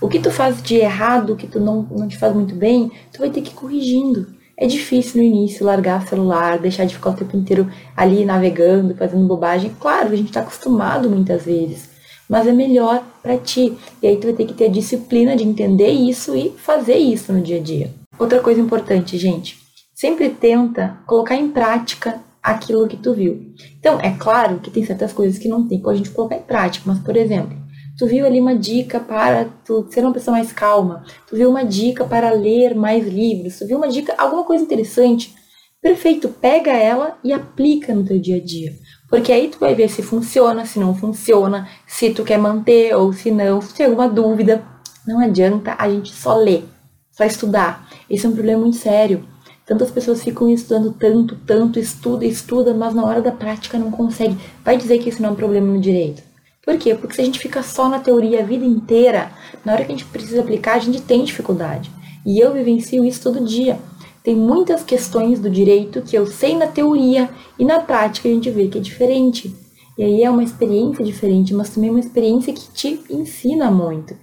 O 0.00 0.08
que 0.08 0.18
tu 0.18 0.32
faz 0.32 0.60
de 0.60 0.76
errado, 0.76 1.34
o 1.34 1.36
que 1.36 1.46
tu 1.46 1.60
não, 1.60 1.82
não 1.82 2.08
te 2.08 2.18
faz 2.18 2.34
muito 2.34 2.56
bem, 2.56 2.90
tu 3.12 3.20
vai 3.20 3.30
ter 3.30 3.40
que 3.40 3.50
ir 3.50 3.54
corrigindo. 3.54 4.26
É 4.56 4.66
difícil 4.66 5.20
no 5.20 5.26
início 5.26 5.66
largar 5.66 6.06
celular, 6.06 6.58
deixar 6.58 6.84
de 6.84 6.94
ficar 6.94 7.10
o 7.10 7.14
tempo 7.14 7.36
inteiro 7.36 7.68
ali 7.96 8.24
navegando, 8.24 8.94
fazendo 8.94 9.26
bobagem. 9.26 9.72
Claro, 9.80 10.12
a 10.12 10.16
gente 10.16 10.28
está 10.28 10.40
acostumado 10.40 11.10
muitas 11.10 11.44
vezes, 11.44 11.88
mas 12.28 12.46
é 12.46 12.52
melhor 12.52 13.02
para 13.22 13.36
ti. 13.36 13.76
E 14.00 14.06
aí 14.06 14.16
tu 14.16 14.28
vai 14.28 14.32
ter 14.34 14.46
que 14.46 14.54
ter 14.54 14.66
a 14.66 14.70
disciplina 14.70 15.34
de 15.34 15.44
entender 15.44 15.90
isso 15.90 16.36
e 16.36 16.50
fazer 16.56 16.96
isso 16.96 17.32
no 17.32 17.40
dia 17.40 17.58
a 17.58 17.60
dia. 17.60 17.90
Outra 18.16 18.40
coisa 18.40 18.60
importante, 18.60 19.18
gente, 19.18 19.58
sempre 19.92 20.30
tenta 20.30 20.98
colocar 21.06 21.34
em 21.34 21.48
prática 21.48 22.20
aquilo 22.40 22.86
que 22.86 22.96
tu 22.96 23.12
viu. 23.14 23.54
Então, 23.80 23.98
é 24.00 24.10
claro 24.10 24.60
que 24.60 24.70
tem 24.70 24.84
certas 24.84 25.12
coisas 25.12 25.38
que 25.38 25.48
não 25.48 25.66
tem 25.66 25.80
como 25.80 25.94
a 25.94 25.96
gente 25.96 26.10
colocar 26.10 26.36
em 26.36 26.42
prática, 26.42 26.84
mas, 26.86 26.98
por 27.00 27.16
exemplo, 27.16 27.56
tu 27.98 28.06
viu 28.06 28.26
ali 28.26 28.40
uma 28.40 28.54
dica 28.54 28.98
para 28.98 29.46
tu 29.64 29.86
ser 29.90 30.00
uma 30.00 30.12
pessoa 30.12 30.36
mais 30.36 30.52
calma, 30.52 31.04
tu 31.26 31.36
viu 31.36 31.48
uma 31.48 31.64
dica 31.64 32.04
para 32.04 32.30
ler 32.30 32.74
mais 32.74 33.06
livros, 33.06 33.58
tu 33.58 33.66
viu 33.66 33.76
uma 33.76 33.88
dica, 33.88 34.14
alguma 34.18 34.44
coisa 34.44 34.64
interessante, 34.64 35.34
perfeito, 35.80 36.28
pega 36.28 36.72
ela 36.72 37.18
e 37.22 37.32
aplica 37.32 37.94
no 37.94 38.04
teu 38.04 38.18
dia 38.18 38.36
a 38.36 38.40
dia. 38.40 38.72
Porque 39.08 39.32
aí 39.32 39.48
tu 39.48 39.58
vai 39.58 39.74
ver 39.74 39.88
se 39.88 40.02
funciona, 40.02 40.64
se 40.64 40.78
não 40.78 40.94
funciona, 40.94 41.68
se 41.86 42.10
tu 42.10 42.24
quer 42.24 42.38
manter 42.38 42.96
ou 42.96 43.12
se 43.12 43.30
não, 43.30 43.60
se 43.60 43.74
tem 43.74 43.86
alguma 43.86 44.08
dúvida. 44.08 44.64
Não 45.06 45.20
adianta 45.20 45.76
a 45.78 45.88
gente 45.88 46.12
só 46.12 46.34
ler, 46.36 46.64
só 47.12 47.24
estudar. 47.24 47.88
Esse 48.08 48.26
é 48.26 48.28
um 48.28 48.32
problema 48.32 48.62
muito 48.62 48.76
sério. 48.76 49.24
Tantas 49.66 49.90
pessoas 49.90 50.22
ficam 50.22 50.50
estudando 50.50 50.92
tanto, 50.92 51.36
tanto, 51.46 51.78
estuda, 51.78 52.24
estuda, 52.24 52.74
mas 52.74 52.94
na 52.94 53.04
hora 53.04 53.22
da 53.22 53.30
prática 53.30 53.78
não 53.78 53.90
consegue. 53.90 54.36
Vai 54.64 54.76
dizer 54.76 54.98
que 54.98 55.10
isso 55.10 55.22
não 55.22 55.28
é 55.28 55.32
um 55.32 55.36
problema 55.36 55.66
no 55.66 55.80
direito. 55.80 56.22
Por 56.64 56.78
quê? 56.78 56.94
Porque 56.94 57.14
se 57.14 57.20
a 57.20 57.24
gente 57.24 57.38
fica 57.38 57.62
só 57.62 57.88
na 57.88 57.98
teoria 57.98 58.40
a 58.40 58.44
vida 58.44 58.64
inteira, 58.64 59.30
na 59.64 59.72
hora 59.72 59.84
que 59.84 59.92
a 59.92 59.96
gente 59.96 60.06
precisa 60.06 60.40
aplicar, 60.40 60.74
a 60.74 60.78
gente 60.78 61.02
tem 61.02 61.22
dificuldade. 61.24 61.90
E 62.24 62.38
eu 62.38 62.52
vivencio 62.52 63.04
isso 63.04 63.22
todo 63.22 63.44
dia. 63.44 63.78
Tem 64.22 64.34
muitas 64.34 64.82
questões 64.82 65.38
do 65.38 65.50
direito 65.50 66.00
que 66.00 66.16
eu 66.16 66.26
sei 66.26 66.56
na 66.56 66.66
teoria 66.66 67.28
e 67.58 67.64
na 67.64 67.80
prática 67.80 68.28
a 68.28 68.32
gente 68.32 68.50
vê 68.50 68.68
que 68.68 68.78
é 68.78 68.80
diferente. 68.80 69.54
E 69.98 70.02
aí 70.02 70.24
é 70.24 70.30
uma 70.30 70.42
experiência 70.42 71.04
diferente, 71.04 71.52
mas 71.52 71.68
também 71.68 71.90
uma 71.90 72.00
experiência 72.00 72.52
que 72.52 72.68
te 72.72 73.00
ensina 73.10 73.70
muito. 73.70 74.16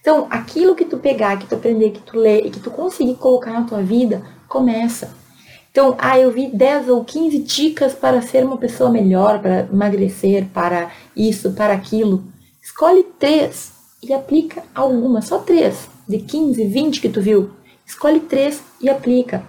Então, 0.00 0.26
aquilo 0.30 0.76
que 0.76 0.84
tu 0.84 0.96
pegar, 0.96 1.38
que 1.38 1.46
tu 1.46 1.56
aprender, 1.56 1.90
que 1.90 2.00
tu 2.00 2.16
ler 2.16 2.46
e 2.46 2.50
que 2.50 2.60
tu 2.60 2.70
conseguir 2.70 3.16
colocar 3.16 3.52
na 3.52 3.64
tua 3.64 3.82
vida, 3.82 4.22
começa. 4.48 5.14
Então, 5.70 5.94
ah, 5.98 6.18
eu 6.18 6.30
vi 6.30 6.48
10 6.48 6.88
ou 6.88 7.04
15 7.04 7.38
dicas 7.40 7.94
para 7.94 8.22
ser 8.22 8.44
uma 8.44 8.56
pessoa 8.56 8.90
melhor, 8.90 9.40
para 9.40 9.60
emagrecer, 9.60 10.46
para 10.52 10.90
isso, 11.14 11.52
para 11.52 11.72
aquilo. 11.74 12.24
Escolhe 12.62 13.04
três 13.18 13.72
e 14.02 14.12
aplica 14.12 14.62
alguma, 14.74 15.20
só 15.22 15.38
três, 15.38 15.88
de 16.08 16.18
15, 16.18 16.64
20 16.64 17.00
que 17.00 17.08
tu 17.08 17.20
viu. 17.20 17.50
Escolhe 17.86 18.20
três 18.20 18.62
e 18.80 18.88
aplica, 18.88 19.42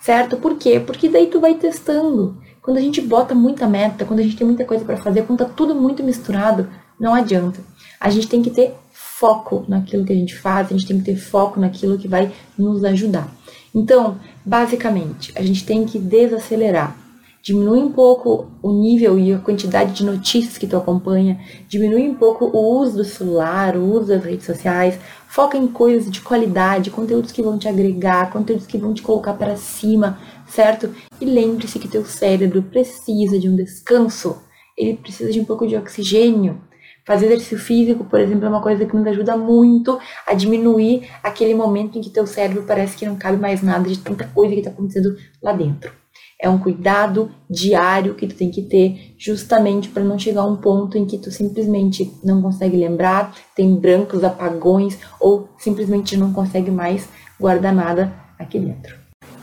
certo? 0.00 0.36
Por 0.36 0.56
quê? 0.56 0.80
Porque 0.80 1.08
daí 1.08 1.26
tu 1.26 1.40
vai 1.40 1.54
testando. 1.54 2.36
Quando 2.62 2.76
a 2.76 2.80
gente 2.80 3.00
bota 3.00 3.34
muita 3.34 3.66
meta, 3.66 4.04
quando 4.04 4.20
a 4.20 4.22
gente 4.22 4.36
tem 4.36 4.46
muita 4.46 4.64
coisa 4.64 4.84
para 4.84 4.96
fazer, 4.96 5.26
quando 5.26 5.40
tá 5.40 5.44
tudo 5.44 5.74
muito 5.74 6.02
misturado, 6.02 6.68
não 6.98 7.14
adianta. 7.14 7.60
A 7.98 8.08
gente 8.08 8.28
tem 8.28 8.40
que 8.40 8.50
ter 8.50 8.74
foco 8.92 9.64
naquilo 9.68 10.04
que 10.04 10.12
a 10.12 10.16
gente 10.16 10.34
faz, 10.34 10.68
a 10.68 10.70
gente 10.70 10.86
tem 10.86 10.98
que 10.98 11.04
ter 11.04 11.16
foco 11.16 11.60
naquilo 11.60 11.98
que 11.98 12.08
vai 12.08 12.32
nos 12.56 12.84
ajudar. 12.84 13.28
Então, 13.74 14.18
basicamente, 14.44 15.32
a 15.36 15.42
gente 15.42 15.64
tem 15.64 15.84
que 15.84 15.98
desacelerar. 15.98 16.96
Diminui 17.42 17.80
um 17.80 17.90
pouco 17.90 18.46
o 18.62 18.70
nível 18.70 19.18
e 19.18 19.32
a 19.32 19.38
quantidade 19.38 19.94
de 19.94 20.04
notícias 20.04 20.56
que 20.56 20.66
tu 20.66 20.76
acompanha, 20.76 21.40
diminui 21.68 22.08
um 22.08 22.14
pouco 22.14 22.44
o 22.44 22.78
uso 22.78 22.98
do 22.98 23.04
celular, 23.04 23.76
o 23.76 23.82
uso 23.82 24.08
das 24.08 24.22
redes 24.22 24.46
sociais, 24.46 24.96
foca 25.26 25.58
em 25.58 25.66
coisas 25.66 26.08
de 26.08 26.20
qualidade, 26.20 26.90
conteúdos 26.90 27.32
que 27.32 27.42
vão 27.42 27.58
te 27.58 27.66
agregar, 27.66 28.30
conteúdos 28.30 28.66
que 28.66 28.78
vão 28.78 28.94
te 28.94 29.02
colocar 29.02 29.32
para 29.32 29.56
cima, 29.56 30.20
certo? 30.46 30.94
E 31.20 31.24
lembre-se 31.24 31.80
que 31.80 31.88
teu 31.88 32.04
cérebro 32.04 32.62
precisa 32.62 33.36
de 33.40 33.48
um 33.48 33.56
descanso, 33.56 34.36
ele 34.76 34.96
precisa 34.96 35.32
de 35.32 35.40
um 35.40 35.44
pouco 35.44 35.66
de 35.66 35.74
oxigênio. 35.74 36.60
Fazer 37.04 37.26
exercício 37.26 37.58
físico, 37.58 38.04
por 38.04 38.20
exemplo, 38.20 38.46
é 38.46 38.48
uma 38.48 38.62
coisa 38.62 38.86
que 38.86 38.96
nos 38.96 39.06
ajuda 39.06 39.36
muito 39.36 39.98
a 40.26 40.34
diminuir 40.34 41.08
aquele 41.22 41.54
momento 41.54 41.98
em 41.98 42.00
que 42.00 42.10
teu 42.10 42.26
cérebro 42.26 42.64
parece 42.64 42.96
que 42.96 43.06
não 43.06 43.16
cabe 43.16 43.38
mais 43.38 43.60
nada 43.60 43.88
de 43.88 43.98
tanta 43.98 44.24
coisa 44.28 44.54
que 44.54 44.60
está 44.60 44.70
acontecendo 44.70 45.16
lá 45.42 45.52
dentro. 45.52 45.92
É 46.40 46.48
um 46.48 46.58
cuidado 46.58 47.30
diário 47.48 48.14
que 48.14 48.26
tu 48.26 48.34
tem 48.34 48.50
que 48.50 48.62
ter, 48.62 49.14
justamente 49.16 49.88
para 49.88 50.02
não 50.02 50.18
chegar 50.18 50.42
a 50.42 50.46
um 50.46 50.56
ponto 50.56 50.98
em 50.98 51.04
que 51.04 51.18
tu 51.18 51.30
simplesmente 51.30 52.12
não 52.22 52.42
consegue 52.42 52.76
lembrar, 52.76 53.34
tem 53.54 53.74
brancos, 53.76 54.24
apagões 54.24 54.98
ou 55.20 55.48
simplesmente 55.58 56.16
não 56.16 56.32
consegue 56.32 56.70
mais 56.70 57.08
guardar 57.38 57.72
nada 57.72 58.12
aqui 58.38 58.58
dentro. 58.58 58.96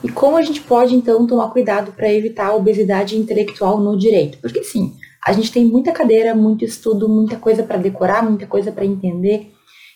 E 0.03 0.09
como 0.09 0.37
a 0.37 0.41
gente 0.41 0.61
pode 0.61 0.95
então 0.95 1.27
tomar 1.27 1.49
cuidado 1.49 1.91
para 1.91 2.11
evitar 2.11 2.47
a 2.47 2.55
obesidade 2.55 3.17
intelectual 3.17 3.79
no 3.79 3.97
direito? 3.97 4.37
Porque 4.37 4.63
sim, 4.63 4.93
a 5.25 5.33
gente 5.33 5.51
tem 5.51 5.65
muita 5.65 5.91
cadeira, 5.91 6.33
muito 6.33 6.63
estudo, 6.63 7.09
muita 7.09 7.37
coisa 7.37 7.63
para 7.63 7.77
decorar, 7.77 8.23
muita 8.23 8.47
coisa 8.47 8.71
para 8.71 8.85
entender. 8.85 9.53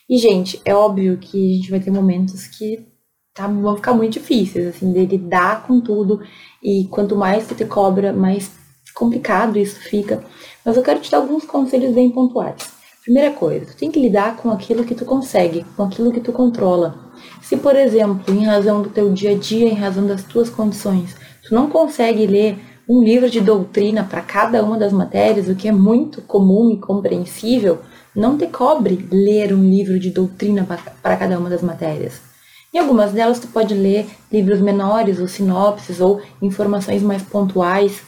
E, 0.09 0.17
gente, 0.17 0.61
é 0.65 0.75
óbvio 0.75 1.17
que 1.17 1.53
a 1.53 1.55
gente 1.55 1.71
vai 1.71 1.79
ter 1.79 1.91
momentos 1.91 2.47
que 2.47 2.85
tá, 3.33 3.47
vão 3.47 3.75
ficar 3.75 3.93
muito 3.93 4.13
difíceis, 4.13 4.67
assim, 4.67 4.91
de 4.91 5.05
lidar 5.05 5.65
com 5.65 5.79
tudo. 5.79 6.21
E 6.61 6.85
quanto 6.89 7.15
mais 7.15 7.47
tu 7.47 7.55
te 7.55 7.65
cobra, 7.65 8.11
mais 8.11 8.51
complicado 8.93 9.57
isso 9.57 9.79
fica. 9.79 10.23
Mas 10.63 10.77
eu 10.77 10.83
quero 10.83 10.99
te 10.99 11.09
dar 11.09 11.17
alguns 11.17 11.45
conselhos 11.45 11.93
bem 11.93 12.09
pontuais. 12.09 12.71
Primeira 13.03 13.31
coisa, 13.31 13.65
tu 13.65 13.75
tem 13.75 13.91
que 13.91 13.99
lidar 13.99 14.37
com 14.37 14.49
aquilo 14.49 14.85
que 14.85 14.95
tu 14.95 15.03
consegue, 15.03 15.65
com 15.75 15.83
aquilo 15.83 16.11
que 16.11 16.21
tu 16.21 16.31
controla. 16.31 17.11
Se, 17.41 17.57
por 17.57 17.75
exemplo, 17.75 18.33
em 18.33 18.45
razão 18.45 18.81
do 18.81 18.89
teu 18.89 19.11
dia 19.11 19.31
a 19.31 19.37
dia, 19.37 19.67
em 19.67 19.73
razão 19.73 20.07
das 20.07 20.23
tuas 20.23 20.49
condições, 20.49 21.15
tu 21.45 21.53
não 21.53 21.69
consegue 21.69 22.25
ler 22.25 22.57
um 22.87 23.01
livro 23.01 23.29
de 23.29 23.39
doutrina 23.39 24.03
para 24.03 24.21
cada 24.21 24.63
uma 24.63 24.77
das 24.77 24.91
matérias, 24.91 25.47
o 25.47 25.55
que 25.55 25.67
é 25.67 25.71
muito 25.71 26.21
comum 26.21 26.69
e 26.71 26.77
compreensível, 26.77 27.79
não 28.15 28.37
te 28.37 28.45
cobre 28.47 29.07
ler 29.11 29.53
um 29.53 29.63
livro 29.69 29.97
de 29.99 30.09
doutrina 30.09 30.67
para 31.01 31.17
cada 31.17 31.39
uma 31.39 31.49
das 31.49 31.61
matérias. 31.61 32.21
Em 32.73 32.79
algumas 32.79 33.11
delas 33.11 33.39
tu 33.39 33.47
pode 33.47 33.73
ler 33.73 34.07
livros 34.31 34.59
menores 34.59 35.19
ou 35.19 35.27
sinopses 35.27 36.01
ou 36.01 36.21
informações 36.41 37.01
mais 37.01 37.21
pontuais. 37.21 38.01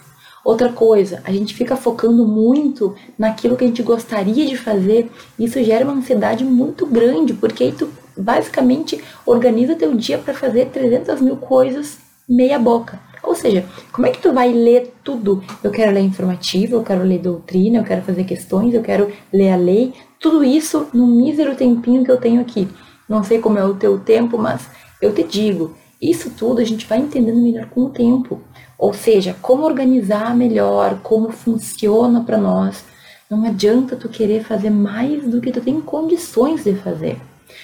Outra 0.44 0.70
coisa, 0.70 1.22
a 1.24 1.32
gente 1.32 1.54
fica 1.54 1.74
focando 1.74 2.26
muito 2.26 2.94
naquilo 3.18 3.56
que 3.56 3.64
a 3.64 3.66
gente 3.66 3.82
gostaria 3.82 4.46
de 4.46 4.56
fazer, 4.56 5.10
e 5.38 5.44
isso 5.44 5.62
gera 5.64 5.84
uma 5.84 5.94
ansiedade 5.94 6.44
muito 6.44 6.86
grande, 6.86 7.32
porque 7.32 7.64
aí 7.64 7.72
tu 7.72 7.88
basicamente 8.16 9.02
organiza 9.24 9.74
teu 9.74 9.94
dia 9.94 10.18
para 10.18 10.34
fazer 10.34 10.66
300 10.66 11.20
mil 11.20 11.36
coisas 11.36 11.98
meia 12.28 12.58
boca. 12.58 13.00
Ou 13.26 13.34
seja, 13.34 13.66
como 13.92 14.06
é 14.06 14.10
que 14.10 14.22
tu 14.22 14.32
vai 14.32 14.52
ler 14.52 14.94
tudo? 15.02 15.42
Eu 15.62 15.72
quero 15.72 15.92
ler 15.92 16.02
informativo, 16.02 16.76
eu 16.76 16.84
quero 16.84 17.02
ler 17.02 17.18
doutrina, 17.18 17.78
eu 17.78 17.84
quero 17.84 18.02
fazer 18.02 18.22
questões, 18.22 18.72
eu 18.72 18.82
quero 18.82 19.10
ler 19.32 19.50
a 19.50 19.56
lei. 19.56 19.92
Tudo 20.20 20.44
isso 20.44 20.86
no 20.94 21.08
mísero 21.08 21.56
tempinho 21.56 22.04
que 22.04 22.10
eu 22.10 22.18
tenho 22.18 22.40
aqui. 22.40 22.68
Não 23.08 23.24
sei 23.24 23.40
como 23.40 23.58
é 23.58 23.64
o 23.64 23.74
teu 23.74 23.98
tempo, 23.98 24.38
mas 24.38 24.68
eu 25.02 25.12
te 25.12 25.24
digo, 25.24 25.74
isso 26.00 26.30
tudo 26.30 26.60
a 26.60 26.64
gente 26.64 26.86
vai 26.86 26.98
entendendo 26.98 27.42
melhor 27.42 27.66
com 27.66 27.82
o 27.82 27.90
tempo. 27.90 28.40
Ou 28.78 28.92
seja, 28.92 29.34
como 29.42 29.64
organizar 29.64 30.36
melhor, 30.36 31.00
como 31.02 31.30
funciona 31.30 32.22
para 32.22 32.38
nós. 32.38 32.84
Não 33.28 33.44
adianta 33.44 33.96
tu 33.96 34.08
querer 34.08 34.44
fazer 34.44 34.70
mais 34.70 35.26
do 35.26 35.40
que 35.40 35.50
tu 35.50 35.60
tem 35.60 35.80
condições 35.80 36.62
de 36.62 36.74
fazer. 36.74 37.18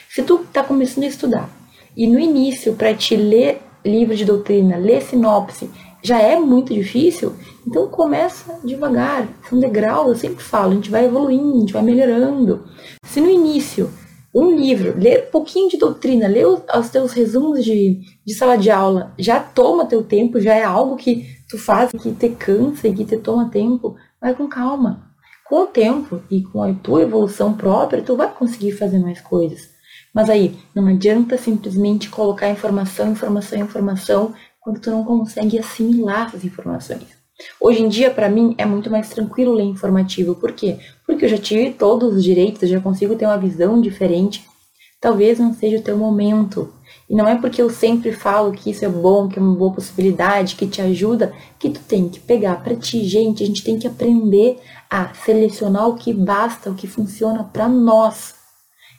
Se 0.09 0.25
tu 0.25 0.42
está 0.42 0.64
começando 0.64 1.04
a 1.04 1.09
estudar 1.09 1.49
e 1.97 2.09
no 2.09 2.19
início 2.19 2.75
para 2.75 2.95
te 2.95 3.14
ler 3.14 3.61
livro 3.85 4.15
de 4.15 4.25
doutrina, 4.25 4.77
ler 4.77 5.03
sinopse, 5.03 5.71
já 6.03 6.19
é 6.21 6.39
muito 6.39 6.75
difícil, 6.75 7.33
então 7.67 7.87
começa 7.87 8.59
devagar, 8.65 9.29
são 9.49 9.59
degraus, 9.61 10.09
eu 10.09 10.15
sempre 10.17 10.43
falo, 10.43 10.73
a 10.73 10.75
gente 10.75 10.91
vai 10.91 11.05
evoluindo, 11.05 11.57
a 11.57 11.61
gente 11.61 11.73
vai 11.73 11.83
melhorando. 11.83 12.65
Se 13.05 13.21
no 13.21 13.31
início, 13.31 13.89
um 14.35 14.57
livro, 14.57 14.99
ler 14.99 15.27
um 15.29 15.31
pouquinho 15.31 15.69
de 15.69 15.77
doutrina, 15.77 16.27
ler 16.27 16.47
os, 16.47 16.89
teus 16.91 17.12
resumos 17.12 17.65
de, 17.65 18.01
de 18.25 18.35
sala 18.35 18.57
de 18.57 18.71
aula, 18.71 19.12
já 19.19 19.39
toma 19.39 19.87
teu 19.87 20.03
tempo, 20.03 20.41
já 20.41 20.55
é 20.55 20.65
algo 20.65 20.97
que 20.97 21.27
tu 21.49 21.59
faz 21.59 21.93
que 21.93 22.12
te 22.12 22.31
cansa 22.31 22.89
e 22.89 22.95
que 22.95 23.05
te 23.05 23.19
toma 23.19 23.51
tempo, 23.51 23.95
vai 24.21 24.35
com 24.35 24.49
calma. 24.49 25.11
Com 25.45 25.65
o 25.65 25.67
tempo 25.67 26.23
e 26.31 26.43
com 26.43 26.62
a 26.62 26.73
tua 26.73 27.03
evolução 27.03 27.53
própria, 27.53 28.03
tu 28.03 28.17
vai 28.17 28.33
conseguir 28.33 28.73
fazer 28.73 28.99
mais 28.99 29.21
coisas. 29.21 29.72
Mas 30.14 30.28
aí, 30.28 30.57
não 30.75 30.87
adianta 30.87 31.38
simplesmente 31.38 32.11
colocar 32.11 32.50
informação, 32.50 33.12
informação, 33.12 33.59
informação, 33.59 34.35
quando 34.61 34.81
tu 34.81 34.90
não 34.90 35.04
consegue 35.04 35.59
assimilar 35.59 36.28
essas 36.28 36.45
informações. 36.45 37.23
Hoje 37.61 37.83
em 37.83 37.88
dia, 37.88 38.11
para 38.11 38.28
mim, 38.28 38.54
é 38.59 38.64
muito 38.64 38.90
mais 38.90 39.09
tranquilo 39.09 39.54
ler 39.54 39.64
informativo. 39.64 40.35
Por 40.35 40.52
quê? 40.52 40.78
Porque 41.07 41.25
eu 41.25 41.28
já 41.28 41.38
tive 41.38 41.73
todos 41.73 42.14
os 42.14 42.23
direitos, 42.23 42.62
eu 42.62 42.69
já 42.69 42.81
consigo 42.81 43.16
ter 43.16 43.26
uma 43.26 43.38
visão 43.38 43.81
diferente. 43.81 44.45
Talvez 45.00 45.38
não 45.38 45.52
seja 45.52 45.78
o 45.78 45.83
teu 45.83 45.97
momento. 45.97 46.73
E 47.11 47.16
não 47.16 47.26
é 47.26 47.37
porque 47.37 47.61
eu 47.61 47.69
sempre 47.69 48.12
falo 48.12 48.52
que 48.52 48.71
isso 48.71 48.85
é 48.85 48.88
bom, 48.88 49.28
que 49.28 49.38
é 49.38 49.42
uma 49.42 49.57
boa 49.57 49.73
possibilidade, 49.73 50.54
que 50.54 50.66
te 50.66 50.81
ajuda, 50.81 51.33
que 51.59 51.71
tu 51.71 51.81
tem 51.81 52.09
que 52.09 52.21
pegar 52.21 52.62
para 52.62 52.76
ti, 52.76 53.04
gente. 53.04 53.42
A 53.42 53.47
gente 53.47 53.64
tem 53.64 53.78
que 53.78 53.88
aprender 53.88 54.61
a 54.88 55.12
selecionar 55.14 55.88
o 55.88 55.97
que 55.97 56.12
basta, 56.12 56.71
o 56.71 56.75
que 56.75 56.87
funciona 56.87 57.42
para 57.42 57.69
nós. 57.69 58.42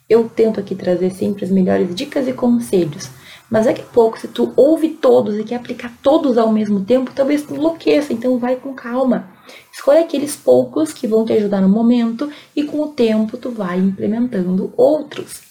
Eu 0.09 0.29
tento 0.29 0.59
aqui 0.59 0.75
trazer 0.75 1.11
sempre 1.11 1.45
as 1.45 1.51
melhores 1.51 1.93
dicas 1.95 2.27
e 2.27 2.33
conselhos. 2.33 3.09
Mas 3.49 3.65
daqui 3.65 3.81
a 3.81 3.85
pouco, 3.85 4.19
se 4.19 4.27
tu 4.27 4.51
ouve 4.55 4.89
todos 4.89 5.37
e 5.37 5.43
quer 5.43 5.55
aplicar 5.55 5.93
todos 6.01 6.37
ao 6.37 6.51
mesmo 6.51 6.81
tempo, 6.81 7.11
talvez 7.13 7.43
tu 7.43 7.55
enlouqueça. 7.55 8.11
Então 8.11 8.37
vai 8.37 8.55
com 8.55 8.73
calma. 8.73 9.29
Escolhe 9.71 9.99
aqueles 9.99 10.35
poucos 10.35 10.91
que 10.91 11.07
vão 11.07 11.23
te 11.23 11.33
ajudar 11.33 11.61
no 11.61 11.69
momento 11.69 12.29
e 12.55 12.63
com 12.63 12.81
o 12.81 12.87
tempo 12.87 13.37
tu 13.37 13.51
vai 13.51 13.77
implementando 13.77 14.73
outros. 14.75 15.41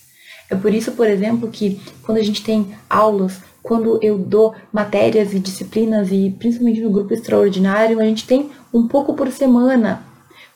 É 0.50 0.56
por 0.56 0.74
isso, 0.74 0.92
por 0.92 1.06
exemplo, 1.06 1.48
que 1.48 1.80
quando 2.02 2.18
a 2.18 2.22
gente 2.22 2.42
tem 2.42 2.74
aulas, 2.90 3.40
quando 3.62 3.98
eu 4.02 4.18
dou 4.18 4.54
matérias 4.72 5.32
e 5.32 5.38
disciplinas 5.38 6.10
e 6.10 6.34
principalmente 6.38 6.80
no 6.80 6.90
grupo 6.90 7.14
extraordinário, 7.14 8.00
a 8.00 8.04
gente 8.04 8.26
tem 8.26 8.50
um 8.74 8.86
pouco 8.86 9.14
por 9.14 9.30
semana 9.30 10.12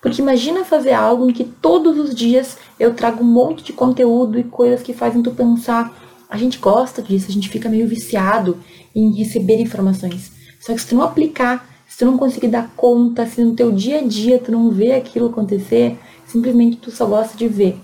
porque 0.07 0.23
imagina 0.23 0.65
fazer 0.65 0.93
algo 0.93 1.29
em 1.29 1.33
que 1.33 1.43
todos 1.43 1.99
os 1.99 2.15
dias 2.15 2.57
eu 2.78 2.95
trago 2.95 3.23
um 3.23 3.26
monte 3.26 3.62
de 3.64 3.73
conteúdo 3.73 4.38
e 4.38 4.45
coisas 4.45 4.83
que 4.83 4.92
fazem 4.92 5.23
tu 5.23 5.30
pensar. 5.30 5.95
A 6.28 6.37
gente 6.37 6.59
gosta 6.59 7.02
disso, 7.02 7.26
a 7.28 7.33
gente 7.33 7.49
fica 7.49 7.68
meio 7.68 7.87
viciado 7.87 8.59
em 8.95 9.12
receber 9.14 9.61
informações. 9.61 10.33
Só 10.61 10.73
que 10.73 10.80
se 10.80 10.88
tu 10.88 10.95
não 10.95 11.02
aplicar 11.02 11.66
se 11.88 11.99
tu 11.99 12.04
não 12.04 12.18
conseguir 12.18 12.49
dar 12.49 12.71
conta, 12.76 13.26
se 13.26 13.42
no 13.42 13.54
teu 13.54 13.71
dia 13.71 14.00
a 14.00 14.02
dia 14.02 14.38
tu 14.38 14.50
não 14.50 14.71
vê 14.71 14.92
aquilo 14.92 15.26
acontecer, 15.26 15.97
simplesmente 16.26 16.76
tu 16.76 16.90
só 16.90 17.06
gosta 17.06 17.37
de 17.37 17.47
ver. 17.47 17.80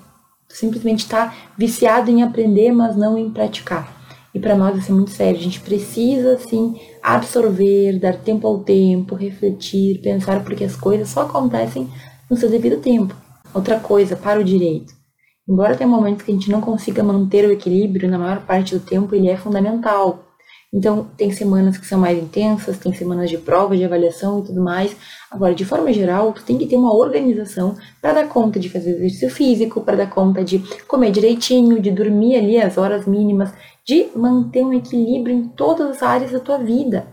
Tu 0.49 0.56
simplesmente 0.56 1.08
tá 1.08 1.32
viciado 1.56 2.11
em 2.11 2.22
aprender, 2.22 2.72
mas 2.72 2.96
não 2.96 3.16
em 3.16 3.30
praticar. 3.30 4.02
E 4.34 4.40
para 4.40 4.56
nós 4.56 4.76
isso 4.76 4.90
é 4.90 4.94
muito 4.94 5.11
sério. 5.11 5.38
A 5.38 5.42
gente 5.42 5.61
precisa, 5.61 6.32
assim, 6.32 6.78
absorver, 7.02 7.99
dar 7.99 8.16
tempo 8.16 8.46
ao 8.46 8.58
tempo, 8.58 9.14
refletir, 9.14 10.00
pensar, 10.02 10.42
porque 10.42 10.64
as 10.64 10.75
coisas 10.75 11.08
só 11.08 11.22
acontecem 11.22 11.88
no 12.28 12.37
seu 12.37 12.50
devido 12.50 12.80
tempo. 12.80 13.14
Outra 13.54 13.78
coisa, 13.78 14.16
para 14.16 14.40
o 14.40 14.44
direito. 14.44 14.94
Embora 15.49 15.76
tenha 15.76 15.88
momentos 15.88 16.25
que 16.25 16.30
a 16.30 16.35
gente 16.35 16.50
não 16.50 16.61
consiga 16.61 17.02
manter 17.02 17.44
o 17.44 17.52
equilíbrio, 17.52 18.09
na 18.09 18.18
maior 18.18 18.40
parte 18.47 18.75
do 18.75 18.80
tempo 18.80 19.14
ele 19.14 19.28
é 19.28 19.37
fundamental. 19.37 20.25
Então, 20.73 21.06
tem 21.18 21.30
semanas 21.30 21.76
que 21.76 21.87
são 21.87 22.00
mais 22.00 22.16
intensas, 22.16 22.78
tem 22.78 22.94
semanas 22.94 23.28
de 23.28 23.37
prova, 23.37 23.76
de 23.76 23.85
avaliação 23.85 24.38
e 24.38 24.44
tudo 24.44 24.62
mais. 24.62 24.97
Agora, 25.30 25.54
de 25.54 25.66
forma 25.66 25.92
geral, 25.92 26.32
tu 26.32 26.42
tem 26.42 26.56
que 26.56 26.64
ter 26.64 26.76
uma 26.76 26.94
organização 26.94 27.76
para 28.00 28.14
dar 28.14 28.28
conta 28.28 28.59
de 28.59 28.71
fazer 28.71 28.92
exercício 28.92 29.28
físico, 29.28 29.82
para 29.82 29.99
dar 29.99 30.09
conta 30.09 30.42
de 30.42 30.61
comer 30.88 31.11
direitinho, 31.11 31.78
de 31.78 31.90
dormir 31.90 32.37
ali 32.37 32.59
as 32.59 32.78
horas 32.78 33.06
mínimas, 33.06 33.52
de 33.85 34.09
manter 34.16 34.64
um 34.64 34.73
equilíbrio 34.73 35.37
em 35.37 35.49
todas 35.49 35.97
as 35.97 36.02
áreas 36.02 36.30
da 36.30 36.40
tua 36.40 36.56
vida. 36.56 37.06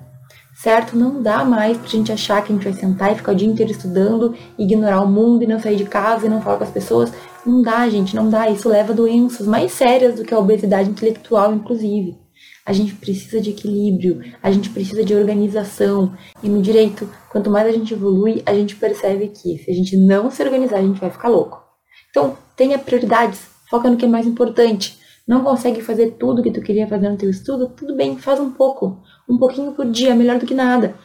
Certo? 0.62 0.98
Não 0.98 1.22
dá 1.22 1.46
mais 1.46 1.78
pra 1.78 1.88
gente 1.88 2.12
achar 2.12 2.44
que 2.44 2.52
a 2.52 2.56
gente 2.56 2.66
vai 2.66 2.74
sentar 2.74 3.14
e 3.14 3.16
ficar 3.16 3.32
o 3.32 3.36
dia 3.36 3.48
inteiro 3.48 3.72
estudando, 3.72 4.36
ignorar 4.58 5.00
o 5.00 5.08
mundo 5.08 5.42
e 5.42 5.48
não 5.48 5.58
sair 5.58 5.78
de 5.78 5.86
casa 5.86 6.26
e 6.26 6.30
não 6.30 6.42
falar 6.42 6.58
com 6.58 6.66
as 6.66 6.70
pessoas. 6.70 7.14
Não 7.46 7.62
dá, 7.62 7.88
gente, 7.88 8.14
não 8.14 8.30
dá. 8.30 8.50
Isso 8.50 8.68
leva 8.68 8.92
a 8.92 8.96
doenças 8.96 9.48
mais 9.48 9.72
sérias 9.72 10.16
do 10.16 10.26
que 10.26 10.34
a 10.34 10.38
obesidade 10.38 10.90
intelectual, 10.90 11.54
inclusive. 11.54 12.18
A 12.66 12.74
gente 12.74 12.94
precisa 12.96 13.40
de 13.40 13.52
equilíbrio, 13.52 14.22
a 14.44 14.52
gente 14.52 14.70
precisa 14.70 15.02
de 15.02 15.16
organização. 15.16 16.14
E 16.44 16.50
no 16.50 16.62
direito, 16.62 17.10
quanto 17.32 17.50
mais 17.50 17.66
a 17.66 17.72
gente 17.72 17.94
evolui, 17.94 18.44
a 18.46 18.54
gente 18.54 18.76
percebe 18.76 19.30
que 19.30 19.60
se 19.60 19.72
a 19.72 19.74
gente 19.74 19.96
não 19.96 20.30
se 20.30 20.44
organizar, 20.44 20.80
a 20.80 20.82
gente 20.82 21.00
vai 21.00 21.10
ficar 21.10 21.30
louco. 21.30 21.64
Então, 22.10 22.36
tenha 22.58 22.78
prioridades, 22.78 23.40
foca 23.70 23.90
no 23.90 23.96
que 23.96 24.04
é 24.04 24.10
mais 24.10 24.28
importante. 24.28 25.00
Não 25.26 25.42
consegue 25.42 25.80
fazer 25.80 26.18
tudo 26.20 26.44
que 26.44 26.52
tu 26.52 26.60
queria 26.60 26.86
fazer 26.86 27.08
no 27.08 27.16
teu 27.16 27.30
estudo? 27.30 27.70
Tudo 27.70 27.96
bem, 27.96 28.18
faz 28.18 28.42
um 28.42 28.52
pouco. 28.52 28.98
Um 29.30 29.38
pouquinho 29.38 29.72
por 29.74 29.86
dia, 29.86 30.16
melhor 30.16 30.40
do 30.40 30.46
que 30.46 30.56
nada. 30.56 30.96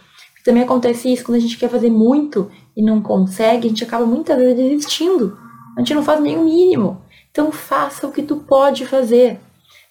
também 0.45 0.63
acontece 0.63 1.13
isso 1.13 1.25
quando 1.25 1.37
a 1.37 1.41
gente 1.41 1.59
quer 1.59 1.69
fazer 1.69 1.91
muito 1.91 2.51
e 2.77 2.83
não 2.83 3.01
consegue, 3.01 3.67
a 3.67 3.71
gente 3.71 3.85
acaba 3.85 4.05
muitas 4.05 4.37
vezes 4.37 4.57
desistindo. 4.57 5.39
A 5.77 5.81
gente 5.81 5.95
não 5.95 6.03
faz 6.03 6.21
nem 6.21 6.39
o 6.39 6.45
mínimo. 6.45 7.03
Então 7.31 7.51
faça 7.51 8.07
o 8.07 8.13
que 8.13 8.23
tu 8.23 8.37
pode 8.37 8.87
fazer. 8.87 9.41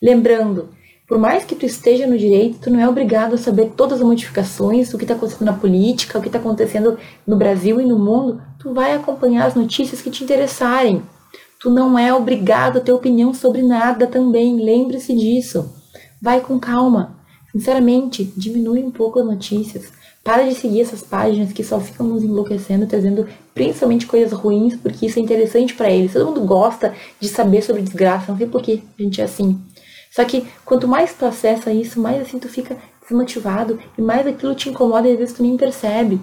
Lembrando, 0.02 0.70
por 1.08 1.18
mais 1.18 1.44
que 1.44 1.56
tu 1.56 1.66
esteja 1.66 2.08
no 2.08 2.18
direito, 2.18 2.60
tu 2.60 2.70
não 2.70 2.80
é 2.80 2.88
obrigado 2.88 3.36
a 3.36 3.38
saber 3.38 3.74
todas 3.76 4.00
as 4.00 4.06
modificações, 4.06 4.94
o 4.94 4.98
que 4.98 5.04
está 5.04 5.14
acontecendo 5.14 5.46
na 5.46 5.54
política, 5.54 6.18
o 6.18 6.22
que 6.22 6.28
está 6.28 6.40
acontecendo 6.40 6.98
no 7.28 7.36
Brasil 7.36 7.80
e 7.82 7.86
no 7.86 8.00
mundo. 8.00 8.42
Tu 8.58 8.74
vai 8.74 8.94
acompanhar 8.94 9.46
as 9.46 9.56
notícias 9.56 10.02
que 10.02 10.10
te 10.10 10.24
interessarem. 10.24 11.04
Tu 11.60 11.70
não 11.70 12.00
é 12.00 12.14
obrigado 12.14 12.78
a 12.78 12.82
ter 12.82 12.92
opinião 12.92 13.34
sobre 13.34 13.62
nada 13.62 14.08
também. 14.08 14.64
Lembre-se 14.64 15.14
disso. 15.14 15.74
Vai 16.22 16.40
com 16.40 16.60
calma. 16.60 17.18
Sinceramente, 17.54 18.34
diminui 18.36 18.84
um 18.84 18.90
pouco 18.90 19.20
as 19.20 19.26
notícias. 19.26 19.92
Para 20.24 20.44
de 20.44 20.56
seguir 20.56 20.82
essas 20.82 21.02
páginas 21.02 21.54
que 21.54 21.64
só 21.64 21.80
ficam 21.80 22.08
nos 22.08 22.24
enlouquecendo, 22.24 22.88
trazendo 22.88 23.28
principalmente 23.54 24.08
coisas 24.08 24.32
ruins, 24.32 24.76
porque 24.76 25.06
isso 25.06 25.20
é 25.20 25.22
interessante 25.22 25.76
para 25.76 25.92
eles. 25.92 26.14
Todo 26.14 26.26
mundo 26.26 26.42
gosta 26.42 26.94
de 27.20 27.28
saber 27.28 27.62
sobre 27.62 27.82
desgraça, 27.82 28.32
não 28.32 28.38
sei 28.38 28.48
por 28.48 28.62
que 28.62 28.82
a 28.98 29.04
gente 29.04 29.22
é 29.22 29.26
assim. 29.26 29.60
Só 30.10 30.24
que 30.24 30.46
quanto 30.64 30.88
mais 30.88 31.14
tu 31.14 31.26
acessa 31.26 31.72
isso, 31.72 32.00
mais 32.00 32.22
assim 32.22 32.40
tu 32.40 32.48
fica 32.48 32.78
desmotivado 33.02 33.80
e 33.98 34.02
mais 34.02 34.26
aquilo 34.26 34.56
te 34.56 34.70
incomoda 34.70 35.08
e 35.08 35.12
às 35.12 35.18
vezes 35.20 35.36
tu 35.36 35.44
nem 35.44 35.58
percebe. 35.58 36.20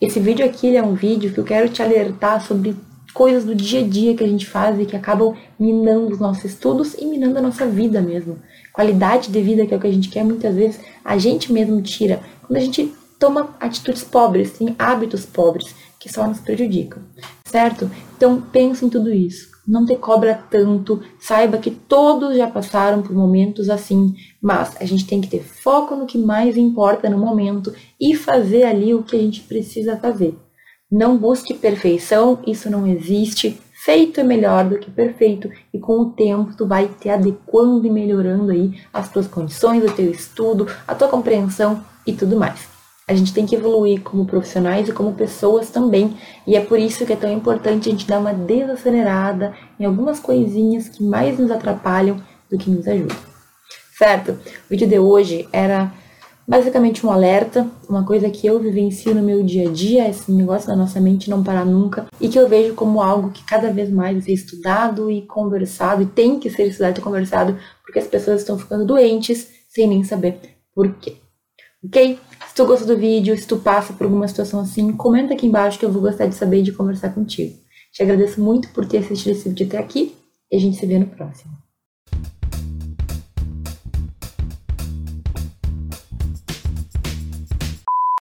Esse 0.00 0.20
vídeo 0.20 0.44
aqui 0.44 0.76
é 0.76 0.82
um 0.82 0.94
vídeo 0.94 1.32
que 1.32 1.38
eu 1.38 1.44
quero 1.44 1.68
te 1.68 1.82
alertar 1.82 2.44
sobre 2.44 2.76
coisas 3.14 3.44
do 3.44 3.54
dia 3.54 3.80
a 3.80 3.82
dia 3.82 4.14
que 4.14 4.22
a 4.22 4.28
gente 4.28 4.46
faz 4.46 4.78
e 4.78 4.84
que 4.84 4.94
acabam 4.94 5.34
minando 5.58 6.12
os 6.12 6.18
nossos 6.18 6.44
estudos 6.44 6.94
e 6.94 7.06
minando 7.06 7.38
a 7.38 7.42
nossa 7.42 7.64
vida 7.66 8.02
mesmo. 8.02 8.38
Qualidade 8.76 9.30
de 9.30 9.40
vida, 9.40 9.64
que 9.64 9.72
é 9.72 9.76
o 9.78 9.80
que 9.80 9.86
a 9.86 9.92
gente 9.92 10.10
quer, 10.10 10.22
muitas 10.22 10.54
vezes 10.54 10.78
a 11.02 11.16
gente 11.16 11.50
mesmo 11.50 11.80
tira. 11.80 12.20
Quando 12.46 12.58
a 12.58 12.60
gente 12.60 12.92
toma 13.18 13.56
atitudes 13.58 14.04
pobres, 14.04 14.52
tem 14.52 14.76
hábitos 14.78 15.24
pobres 15.24 15.74
que 15.98 16.12
só 16.12 16.26
nos 16.26 16.40
prejudicam, 16.40 17.02
certo? 17.46 17.90
Então 18.14 18.38
pense 18.52 18.84
em 18.84 18.90
tudo 18.90 19.10
isso. 19.10 19.48
Não 19.66 19.86
te 19.86 19.96
cobra 19.96 20.44
tanto, 20.50 21.02
saiba 21.18 21.56
que 21.56 21.70
todos 21.70 22.36
já 22.36 22.48
passaram 22.48 23.00
por 23.00 23.16
momentos 23.16 23.70
assim, 23.70 24.14
mas 24.42 24.76
a 24.78 24.84
gente 24.84 25.06
tem 25.06 25.22
que 25.22 25.28
ter 25.28 25.42
foco 25.42 25.96
no 25.96 26.04
que 26.04 26.18
mais 26.18 26.58
importa 26.58 27.08
no 27.08 27.16
momento 27.16 27.74
e 27.98 28.14
fazer 28.14 28.64
ali 28.64 28.92
o 28.92 29.02
que 29.02 29.16
a 29.16 29.18
gente 29.18 29.40
precisa 29.40 29.96
fazer. 29.96 30.36
Não 30.92 31.16
busque 31.16 31.54
perfeição, 31.54 32.40
isso 32.46 32.68
não 32.68 32.86
existe. 32.86 33.58
Feito 33.86 34.18
é 34.18 34.24
melhor 34.24 34.64
do 34.64 34.80
que 34.80 34.90
perfeito 34.90 35.48
e 35.72 35.78
com 35.78 36.00
o 36.00 36.10
tempo 36.10 36.56
tu 36.56 36.66
vai 36.66 36.88
te 36.88 37.08
adequando 37.08 37.86
e 37.86 37.90
melhorando 37.90 38.50
aí 38.50 38.80
as 38.92 39.08
tuas 39.08 39.28
condições, 39.28 39.84
o 39.84 39.94
teu 39.94 40.10
estudo, 40.10 40.66
a 40.88 40.92
tua 40.92 41.06
compreensão 41.06 41.84
e 42.04 42.12
tudo 42.12 42.36
mais. 42.36 42.66
A 43.06 43.14
gente 43.14 43.32
tem 43.32 43.46
que 43.46 43.54
evoluir 43.54 44.02
como 44.02 44.26
profissionais 44.26 44.88
e 44.88 44.92
como 44.92 45.12
pessoas 45.12 45.70
também, 45.70 46.16
e 46.44 46.56
é 46.56 46.60
por 46.60 46.80
isso 46.80 47.06
que 47.06 47.12
é 47.12 47.16
tão 47.16 47.32
importante 47.32 47.88
a 47.88 47.92
gente 47.92 48.08
dar 48.08 48.18
uma 48.18 48.34
desacelerada 48.34 49.54
em 49.78 49.84
algumas 49.84 50.18
coisinhas 50.18 50.88
que 50.88 51.04
mais 51.04 51.38
nos 51.38 51.52
atrapalham 51.52 52.20
do 52.50 52.58
que 52.58 52.68
nos 52.68 52.88
ajudam. 52.88 53.16
Certo? 53.96 54.32
O 54.32 54.68
vídeo 54.68 54.88
de 54.88 54.98
hoje 54.98 55.48
era 55.52 55.92
Basicamente 56.48 57.04
um 57.04 57.10
alerta, 57.10 57.68
uma 57.88 58.04
coisa 58.04 58.30
que 58.30 58.46
eu 58.46 58.60
vivencio 58.60 59.12
no 59.12 59.22
meu 59.22 59.42
dia 59.42 59.68
a 59.68 59.72
dia, 59.72 60.08
esse 60.08 60.30
negócio 60.30 60.68
da 60.68 60.76
nossa 60.76 61.00
mente 61.00 61.28
não 61.28 61.42
parar 61.42 61.64
nunca, 61.64 62.06
e 62.20 62.28
que 62.28 62.38
eu 62.38 62.48
vejo 62.48 62.74
como 62.74 63.02
algo 63.02 63.30
que 63.30 63.44
cada 63.44 63.72
vez 63.72 63.90
mais 63.90 64.24
ser 64.24 64.32
estudado 64.32 65.10
e 65.10 65.22
conversado, 65.22 66.02
e 66.02 66.06
tem 66.06 66.38
que 66.38 66.48
ser 66.48 66.68
estudado 66.68 66.98
e 66.98 67.02
conversado, 67.02 67.58
porque 67.82 67.98
as 67.98 68.06
pessoas 68.06 68.42
estão 68.42 68.56
ficando 68.56 68.86
doentes 68.86 69.48
sem 69.68 69.88
nem 69.88 70.04
saber 70.04 70.38
por 70.72 70.94
quê. 70.94 71.16
Ok? 71.84 72.18
Se 72.48 72.54
tu 72.54 72.64
gostou 72.64 72.86
do 72.86 72.96
vídeo, 72.96 73.36
se 73.36 73.46
tu 73.46 73.56
passa 73.56 73.92
por 73.92 74.04
alguma 74.04 74.28
situação 74.28 74.60
assim, 74.60 74.92
comenta 74.92 75.34
aqui 75.34 75.46
embaixo 75.46 75.78
que 75.78 75.84
eu 75.84 75.92
vou 75.92 76.02
gostar 76.02 76.26
de 76.26 76.34
saber 76.36 76.60
e 76.60 76.62
de 76.62 76.72
conversar 76.72 77.12
contigo. 77.12 77.56
Te 77.92 78.02
agradeço 78.02 78.40
muito 78.40 78.68
por 78.68 78.86
ter 78.86 78.98
assistido 78.98 79.32
esse 79.32 79.48
vídeo 79.48 79.66
até 79.66 79.78
aqui 79.78 80.14
e 80.50 80.56
a 80.56 80.60
gente 80.60 80.76
se 80.76 80.86
vê 80.86 80.98
no 80.98 81.06
próximo. 81.06 81.65